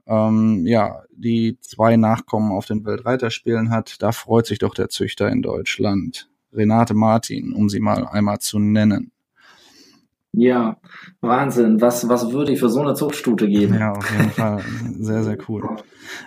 ähm, 0.08 0.66
ja, 0.66 1.04
die 1.12 1.58
zwei 1.62 1.98
Nachkommen 1.98 2.52
auf 2.52 2.66
den 2.66 2.86
Weltreiterspielen 2.86 3.72
hat. 3.72 4.02
Da 4.02 4.12
freut 4.12 4.46
sich 4.46 4.60
doch 4.60 4.74
der 4.74 4.90
Züchter 4.90 5.30
in 5.30 5.42
Deutschland. 5.42 6.31
Renate 6.54 6.94
Martin, 6.94 7.54
um 7.54 7.70
sie 7.70 7.80
mal 7.80 8.06
einmal 8.08 8.40
zu 8.40 8.60
nennen. 8.60 9.12
Ja, 10.34 10.78
Wahnsinn. 11.20 11.82
Was, 11.82 12.08
was 12.08 12.32
würde 12.32 12.54
ich 12.54 12.60
für 12.60 12.70
so 12.70 12.82
eine 12.82 12.94
Zuchtstute 12.94 13.48
geben? 13.50 13.74
Ja, 13.74 13.92
auf 13.92 14.12
jeden 14.12 14.30
Fall. 14.32 14.64
Sehr, 15.00 15.24
sehr 15.24 15.38
cool. 15.50 15.78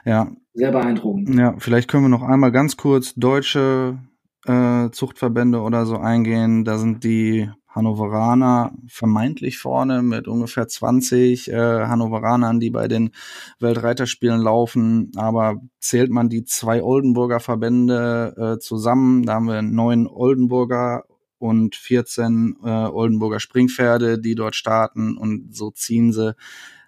Ja. 0.05 0.29
Sehr 0.53 0.73
beeindruckend. 0.73 1.35
Ja, 1.35 1.55
vielleicht 1.59 1.89
können 1.89 2.05
wir 2.05 2.09
noch 2.11 2.23
einmal 2.23 2.53
ganz 2.53 2.77
kurz 2.77 3.15
deutsche 3.15 3.99
äh, 4.47 4.91
Zuchtverbände 4.91 5.61
oder 5.61 5.87
so 5.87 5.97
eingehen. 5.97 6.65
Da 6.65 6.79
sind 6.79 7.03
die 7.03 7.51
Hannoveraner 7.75 8.73
vermeintlich 8.87 9.59
vorne 9.59 10.03
mit 10.03 10.29
ungefähr 10.29 10.69
20 10.69 11.51
äh, 11.51 11.55
Hannoveranern, 11.55 12.61
die 12.61 12.71
bei 12.71 12.89
den 12.89 13.11
Weltreiterspielen 13.59 14.41
laufen. 14.41 15.11
Aber 15.17 15.61
zählt 15.81 16.11
man 16.11 16.29
die 16.29 16.45
zwei 16.45 16.83
Oldenburger 16.83 17.41
Verbände 17.41 18.35
äh, 18.37 18.59
zusammen, 18.61 19.25
da 19.25 19.35
haben 19.35 19.49
wir 19.49 19.63
neun 19.63 20.07
Oldenburger 20.07 21.05
und 21.39 21.75
14 21.75 22.57
äh, 22.65 22.69
Oldenburger 22.69 23.41
Springpferde, 23.41 24.19
die 24.19 24.35
dort 24.35 24.55
starten 24.55 25.17
und 25.19 25.55
so 25.55 25.71
ziehen 25.71 26.13
sie 26.13 26.35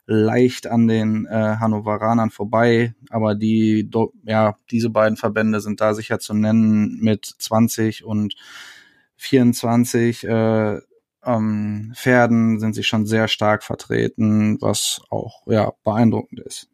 leicht 0.07 0.69
an 0.69 0.87
den 0.87 1.27
äh, 1.27 1.57
Hannoveranern 1.59 2.31
vorbei, 2.31 2.95
aber 3.11 3.35
die, 3.35 3.91
ja, 4.25 4.55
diese 4.71 4.89
beiden 4.89 5.17
Verbände 5.17 5.61
sind 5.61 5.81
da 5.81 5.95
sicher 5.95 6.21
zu 6.21 6.33
nennen 6.33 6.99
mit 7.01 7.27
20 7.27 8.05
und 8.05 8.35
24 9.17 10.25
äh, 10.25 10.79
ähm, 11.25 11.93
Pferden 11.95 12.61
sind 12.61 12.75
sie 12.75 12.85
schon 12.85 13.07
sehr 13.07 13.29
stark 13.29 13.63
vertreten, 13.63 14.59
was 14.61 15.01
auch 15.11 15.43
ja 15.47 15.73
beeindruckend 15.85 16.41
ist. 16.41 16.69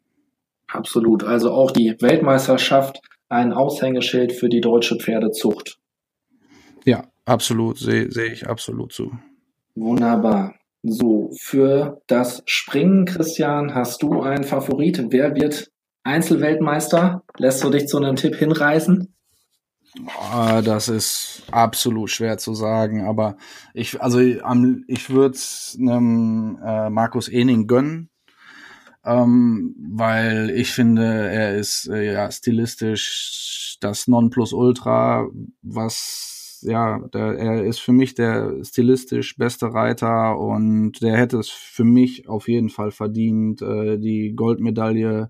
Absolut. 0.67 1.23
Also 1.23 1.51
auch 1.51 1.71
die 1.71 1.95
Weltmeisterschaft 1.99 3.01
ein 3.29 3.53
Aushängeschild 3.53 4.31
für 4.31 4.49
die 4.49 4.61
deutsche 4.61 4.97
Pferdezucht. 4.97 5.79
Ja, 6.85 7.05
absolut, 7.25 7.77
sehe 7.77 8.11
seh 8.11 8.27
ich 8.27 8.47
absolut 8.47 8.93
zu. 8.93 9.11
Wunderbar. 9.75 10.55
So, 10.83 11.31
für 11.39 12.01
das 12.07 12.43
Springen, 12.45 13.05
Christian, 13.05 13.73
hast 13.73 14.03
du 14.03 14.21
einen 14.21 14.43
Favorit? 14.43 15.05
Wer 15.09 15.33
wird 15.33 15.71
Einzelweltmeister? 16.03 17.23
Lässt 17.37 17.63
du 17.63 17.69
dich 17.69 17.87
zu 17.87 17.97
einem 17.97 18.17
Tipp 18.17 18.35
hinreißen? 18.35 19.13
Ah, 20.17 20.61
das 20.61 20.89
ist 20.89 21.43
absolut 21.51 22.09
schwer 22.09 22.37
zu 22.39 22.55
sagen, 22.55 23.05
aber 23.05 23.37
ich, 23.73 24.01
also 24.01 24.19
ich 24.19 25.09
würde 25.09 25.35
es 25.35 25.77
einem 25.79 26.57
äh, 26.65 26.89
Markus 26.89 27.27
Ening 27.29 27.67
gönnen, 27.67 28.09
ähm, 29.05 29.75
weil 29.77 30.49
ich 30.51 30.71
finde, 30.71 31.03
er 31.03 31.55
ist 31.55 31.87
äh, 31.89 32.13
ja 32.13 32.31
stilistisch 32.31 33.77
das 33.81 34.07
Nonplusultra, 34.07 35.27
was 35.61 36.59
ja, 36.63 36.99
der, 37.13 37.37
er 37.37 37.65
ist 37.65 37.79
für 37.79 37.91
mich 37.91 38.15
der 38.15 38.63
stilistisch 38.63 39.37
beste 39.37 39.73
Reiter 39.73 40.39
und 40.39 41.01
der 41.01 41.17
hätte 41.17 41.37
es 41.37 41.49
für 41.49 41.83
mich 41.83 42.27
auf 42.29 42.47
jeden 42.47 42.69
Fall 42.69 42.91
verdient, 42.91 43.61
äh, 43.61 43.97
die 43.99 44.33
Goldmedaille 44.35 45.29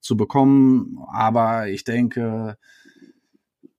zu 0.00 0.16
bekommen. 0.16 0.98
Aber 1.12 1.68
ich 1.68 1.84
denke, 1.84 2.56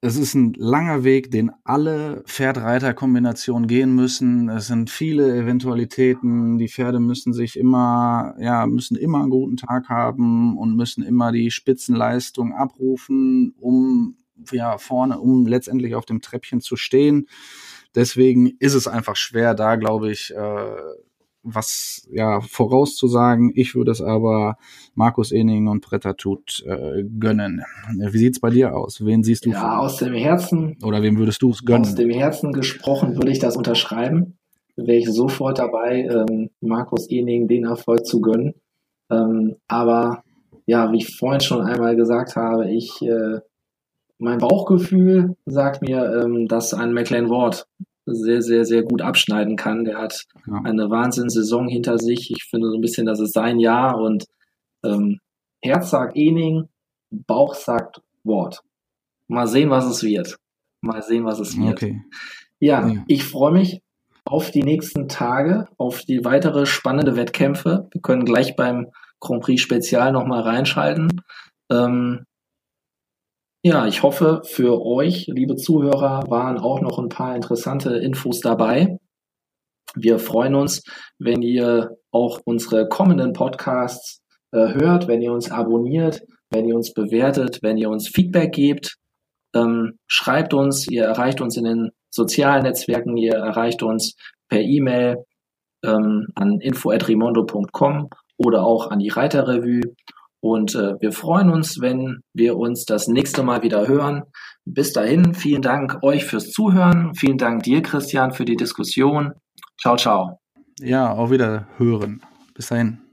es 0.01 0.17
ist 0.17 0.35
ein 0.35 0.53
langer 0.53 1.03
Weg, 1.03 1.31
den 1.31 1.51
alle 1.63 2.23
Pferd-Reiter-Kombinationen 2.27 3.67
gehen 3.67 3.95
müssen. 3.95 4.49
Es 4.49 4.67
sind 4.67 4.89
viele 4.89 5.35
Eventualitäten. 5.35 6.57
Die 6.57 6.67
Pferde 6.67 6.99
müssen 6.99 7.33
sich 7.33 7.57
immer, 7.57 8.35
ja, 8.39 8.67
müssen 8.67 8.97
immer 8.97 9.21
einen 9.21 9.31
guten 9.31 9.57
Tag 9.57 9.89
haben 9.89 10.57
und 10.57 10.75
müssen 10.75 11.03
immer 11.03 11.31
die 11.31 11.49
Spitzenleistung 11.49 12.53
abrufen, 12.53 13.55
um 13.59 14.17
ja 14.51 14.77
vorne, 14.77 15.19
um 15.19 15.47
letztendlich 15.47 15.95
auf 15.95 16.05
dem 16.05 16.21
Treppchen 16.21 16.61
zu 16.61 16.75
stehen. 16.75 17.27
Deswegen 17.95 18.51
ist 18.59 18.73
es 18.73 18.87
einfach 18.87 19.15
schwer, 19.15 19.55
da 19.55 19.75
glaube 19.75 20.11
ich, 20.11 20.33
äh, 20.35 20.75
was 21.45 22.07
ja 22.11 22.41
vorauszusagen. 22.41 23.51
Ich 23.55 23.75
würde 23.75 23.91
es 23.91 24.01
aber 24.01 24.57
Markus 24.95 25.31
Ening 25.31 25.67
und 25.67 25.81
Pretatut 25.81 26.63
äh, 26.65 27.03
gönnen. 27.03 27.63
Wie 27.97 28.17
sieht's 28.17 28.39
bei 28.39 28.49
dir 28.49 28.75
aus? 28.75 29.05
Wen 29.05 29.23
siehst 29.23 29.45
du? 29.45 29.51
Ja, 29.51 29.59
vor? 29.59 29.79
aus 29.81 29.97
dem 29.97 30.13
Herzen. 30.13 30.77
Oder 30.83 31.01
wem 31.01 31.17
würdest 31.17 31.41
du 31.41 31.51
es 31.51 31.63
gönnen? 31.63 31.85
Aus 31.85 31.95
dem 31.95 32.09
Herzen 32.09 32.51
gesprochen 32.51 33.15
würde 33.15 33.31
ich 33.31 33.39
das 33.39 33.55
unterschreiben. 33.55 34.37
Wäre 34.75 34.97
ich 34.97 35.09
sofort 35.09 35.59
dabei, 35.59 36.01
ähm, 36.01 36.49
Markus 36.59 37.09
Ening 37.09 37.47
den 37.47 37.63
Erfolg 37.63 38.05
zu 38.05 38.19
gönnen. 38.19 38.55
Ähm, 39.09 39.55
aber 39.67 40.23
ja, 40.65 40.91
wie 40.91 40.97
ich 40.97 41.15
vorhin 41.15 41.41
schon 41.41 41.61
einmal 41.61 41.95
gesagt 41.95 42.35
habe, 42.35 42.69
ich 42.69 43.01
äh, 43.01 43.39
mein 44.17 44.39
Bauchgefühl 44.39 45.35
sagt 45.45 45.81
mir, 45.81 46.21
ähm, 46.23 46.47
dass 46.47 46.73
ein 46.73 46.93
McLean 46.93 47.29
Ward 47.29 47.67
sehr, 48.05 48.41
sehr, 48.41 48.65
sehr 48.65 48.83
gut 48.83 49.01
abschneiden 49.01 49.55
kann. 49.55 49.83
Der 49.83 49.97
hat 49.97 50.25
ja. 50.47 50.61
eine 50.63 50.89
Wahnsinnssaison 50.89 51.67
hinter 51.67 51.97
sich. 51.97 52.31
Ich 52.31 52.45
finde 52.45 52.69
so 52.69 52.75
ein 52.75 52.81
bisschen, 52.81 53.05
das 53.05 53.19
ist 53.19 53.33
sein 53.33 53.59
Jahr 53.59 53.97
und 53.99 54.25
ähm, 54.83 55.19
Herz 55.61 55.89
sagt 55.89 56.15
Ening, 56.15 56.69
Bauch 57.09 57.55
sagt 57.55 58.01
Wort. 58.23 58.61
Mal 59.27 59.47
sehen, 59.47 59.69
was 59.69 59.85
es 59.85 60.03
wird. 60.03 60.37
Mal 60.81 61.01
sehen, 61.01 61.25
was 61.25 61.39
es 61.39 61.57
wird. 61.57 61.73
Okay. 61.73 62.01
Ja, 62.59 62.87
ja, 62.87 63.03
ich 63.07 63.23
freue 63.23 63.51
mich 63.51 63.81
auf 64.23 64.51
die 64.51 64.63
nächsten 64.63 65.07
Tage, 65.07 65.67
auf 65.77 66.01
die 66.01 66.23
weitere 66.25 66.65
spannende 66.65 67.15
Wettkämpfe. 67.15 67.87
Wir 67.91 68.01
können 68.01 68.25
gleich 68.25 68.55
beim 68.55 68.91
Grand 69.19 69.43
Prix 69.43 69.61
Spezial 69.61 70.11
nochmal 70.11 70.41
reinschalten. 70.41 71.21
Ähm, 71.71 72.25
ja, 73.65 73.87
ich 73.87 74.03
hoffe, 74.03 74.43
für 74.45 74.85
euch, 74.85 75.25
liebe 75.25 75.55
Zuhörer, 75.55 76.25
waren 76.29 76.59
auch 76.59 76.81
noch 76.81 76.99
ein 76.99 77.09
paar 77.09 77.35
interessante 77.35 77.95
Infos 77.97 78.39
dabei. 78.39 78.99
Wir 79.95 80.19
freuen 80.19 80.53
uns, 80.53 80.83
wenn 81.17 81.41
ihr 81.41 81.97
auch 82.11 82.41
unsere 82.45 82.87
kommenden 82.87 83.33
Podcasts 83.33 84.21
äh, 84.51 84.75
hört, 84.75 85.07
wenn 85.07 85.23
ihr 85.23 85.33
uns 85.33 85.49
abonniert, 85.49 86.21
wenn 86.51 86.67
ihr 86.67 86.75
uns 86.75 86.93
bewertet, 86.93 87.57
wenn 87.63 87.79
ihr 87.79 87.89
uns 87.89 88.07
Feedback 88.07 88.53
gebt. 88.53 88.97
Ähm, 89.55 89.97
schreibt 90.05 90.53
uns, 90.53 90.87
ihr 90.87 91.05
erreicht 91.05 91.41
uns 91.41 91.57
in 91.57 91.63
den 91.63 91.89
sozialen 92.11 92.61
Netzwerken, 92.61 93.17
ihr 93.17 93.33
erreicht 93.33 93.81
uns 93.81 94.15
per 94.47 94.61
E-Mail 94.61 95.25
ähm, 95.83 96.27
an 96.35 96.59
info.rimondo.com 96.59 98.11
oder 98.37 98.63
auch 98.63 98.91
an 98.91 98.99
die 98.99 99.09
Reiterrevue. 99.09 99.95
Und 100.45 100.75
äh, 100.75 100.93
wir 100.99 101.11
freuen 101.11 101.49
uns, 101.49 101.81
wenn 101.81 102.21
wir 102.35 102.55
uns 102.55 102.85
das 102.85 103.07
nächste 103.07 103.41
Mal 103.41 103.63
wieder 103.63 103.87
hören. 103.87 104.25
Bis 104.63 104.93
dahin, 104.93 105.33
vielen 105.33 105.63
Dank 105.63 106.03
euch 106.03 106.23
fürs 106.23 106.51
Zuhören. 106.51 107.15
Vielen 107.15 107.39
Dank 107.39 107.63
dir, 107.63 107.81
Christian, 107.81 108.31
für 108.31 108.45
die 108.45 108.55
Diskussion. 108.55 109.33
Ciao, 109.81 109.95
ciao. 109.95 110.39
Ja, 110.79 111.11
auch 111.11 111.31
wieder 111.31 111.67
hören. 111.77 112.21
Bis 112.53 112.67
dahin. 112.67 113.04